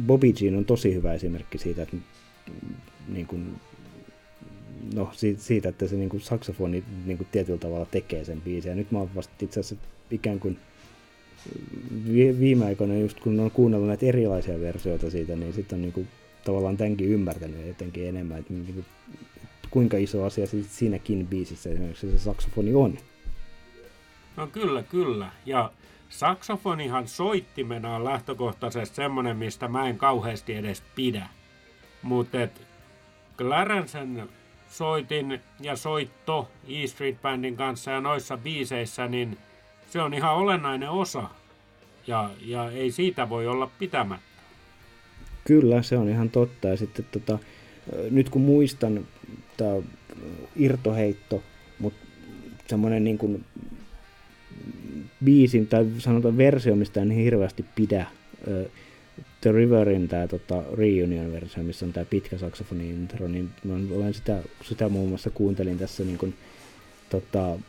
[0.08, 1.98] Bobby Jean on tosi hyvä esimerkki siitä, että
[3.08, 3.56] niin kuin,
[4.94, 8.76] no, siitä, että se niin kuin, saksofoni niin kuin, tietyllä tavalla tekee sen biisin, ja
[8.76, 10.58] nyt mä oon vasta itse asiassa ikään kuin
[12.40, 16.08] viime aikoina, just kun on kuunnellut näitä erilaisia versioita siitä, niin sitten on niin kuin,
[16.46, 18.86] tavallaan tämänkin ymmärtänyt jotenkin enemmän, että niin
[19.72, 22.98] kuinka iso asia siinäkin biisissä esimerkiksi se saksofoni on.
[24.38, 25.30] No kyllä, kyllä.
[25.46, 25.72] Ja
[26.10, 31.28] saksofonihan soittimena on lähtökohtaisesti semmoinen, mistä mä en kauheasti edes pidä.
[32.02, 32.38] Mutta
[33.38, 34.30] Clarencen
[34.70, 39.38] soitin ja soitto E Street Bandin kanssa ja noissa biiseissä, niin
[39.90, 41.24] se on ihan olennainen osa.
[42.08, 44.26] Ja, ja ei siitä voi olla pitämättä.
[45.44, 46.68] Kyllä, se on ihan totta.
[46.68, 47.40] Ja sitten tota,
[48.12, 49.08] nyt kun muistan,
[49.58, 49.76] tämä
[50.56, 51.44] irtoheitto,
[51.80, 52.00] mutta
[52.68, 53.46] semmoinen niin kuin
[55.24, 58.06] biisin tai sanotaan versio, mistä en hirveästi pidä,
[59.42, 64.44] The Riverin tämä tota, reunion-versio, missä on tämä pitkä saksofoni intro, niin mä olen sitä,
[64.64, 66.34] sitä muun muassa kuuntelin tässä niin kuin,
[67.10, 67.60] tota,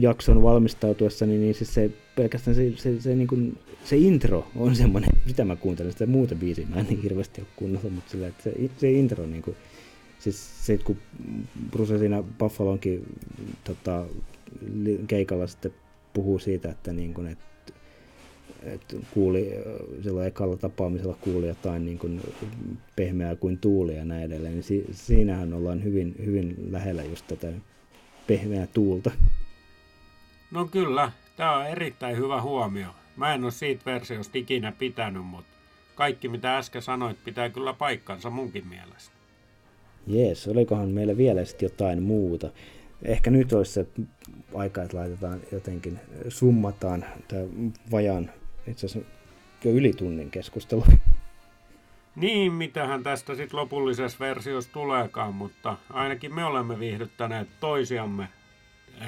[0.00, 4.76] jakson valmistautuessa, niin, niin siis se pelkästään se, se, se, niin kuin, se intro on
[4.76, 8.26] semmoinen, sitä mä kuuntelen, sitä muuta biisiä mä en niin hirveästi ole kunnolla, mutta sillä,
[8.26, 9.56] että se, se intro niin kuin,
[10.18, 10.96] siis se, kun
[11.70, 13.06] Bruce siinä Buffalonkin
[13.64, 14.06] tota,
[15.06, 15.74] keikalla sitten
[16.14, 17.52] puhuu siitä, että, niin kuin, että
[18.62, 19.50] että kuuli,
[20.02, 22.20] silloin ekalla tapaamisella kuuli jotain niin kuin
[22.96, 27.52] pehmeää kuin tuuli ja näin edelleen, niin si, siinähän ollaan hyvin, hyvin lähellä just tätä
[28.26, 29.10] pehmeää tuulta.
[30.50, 32.88] No kyllä, tämä on erittäin hyvä huomio.
[33.16, 35.52] Mä en ole siitä versiosta ikinä pitänyt, mutta
[35.94, 39.12] kaikki mitä äsken sanoit pitää kyllä paikkansa munkin mielestä.
[40.06, 42.50] Jees, olikohan meillä vielä sitten jotain muuta?
[43.02, 43.86] Ehkä nyt olisi se
[44.54, 47.42] aika, että laitetaan jotenkin, summataan tämä
[47.90, 48.30] vajan,
[48.66, 49.10] itse asiassa
[49.64, 50.84] jo yli tunnin keskustelu.
[52.16, 58.28] Niin, mitähän tästä sitten lopullisessa versiossa tuleekaan, mutta ainakin me olemme viihdyttäneet toisiamme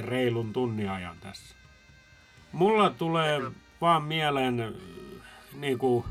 [0.00, 1.54] reilun tunnin ajan tässä.
[2.52, 3.42] Mulla tulee
[3.84, 4.74] vaan mieleen
[5.60, 6.04] niin kuin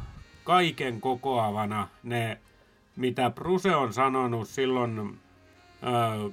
[0.43, 2.37] kaiken kokoavana ne,
[2.95, 5.19] mitä Bruse on sanonut silloin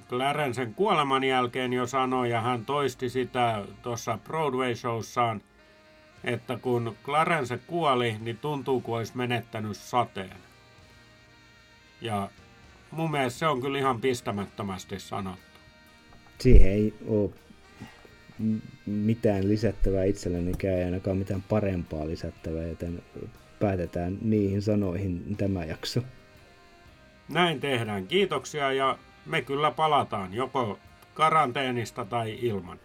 [0.09, 5.41] Clarencen kuoleman jälkeen jo sanoi, ja hän toisti sitä tuossa Broadway-showssaan,
[6.23, 10.37] että kun Clarence kuoli, niin tuntuu kuin olisi menettänyt sateen.
[12.01, 12.29] Ja
[12.91, 15.59] mun mielestä se on kyllä ihan pistämättömästi sanottu.
[16.39, 17.29] Siihen ei ole
[18.85, 23.01] mitään lisättävää itsellänikään ei ainakaan mitään parempaa lisättävää, joten
[23.59, 26.01] päätetään niihin sanoihin tämä jakso.
[27.29, 28.07] Näin tehdään.
[28.07, 30.79] Kiitoksia ja me kyllä palataan joko
[31.13, 32.79] karanteenista tai ilman.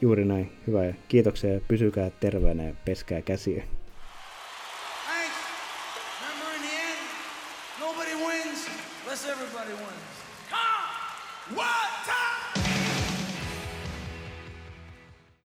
[0.00, 0.52] Juuri näin.
[0.66, 3.64] Hyvä kiitoksia ja pysykää terveenä ja peskää käsiä.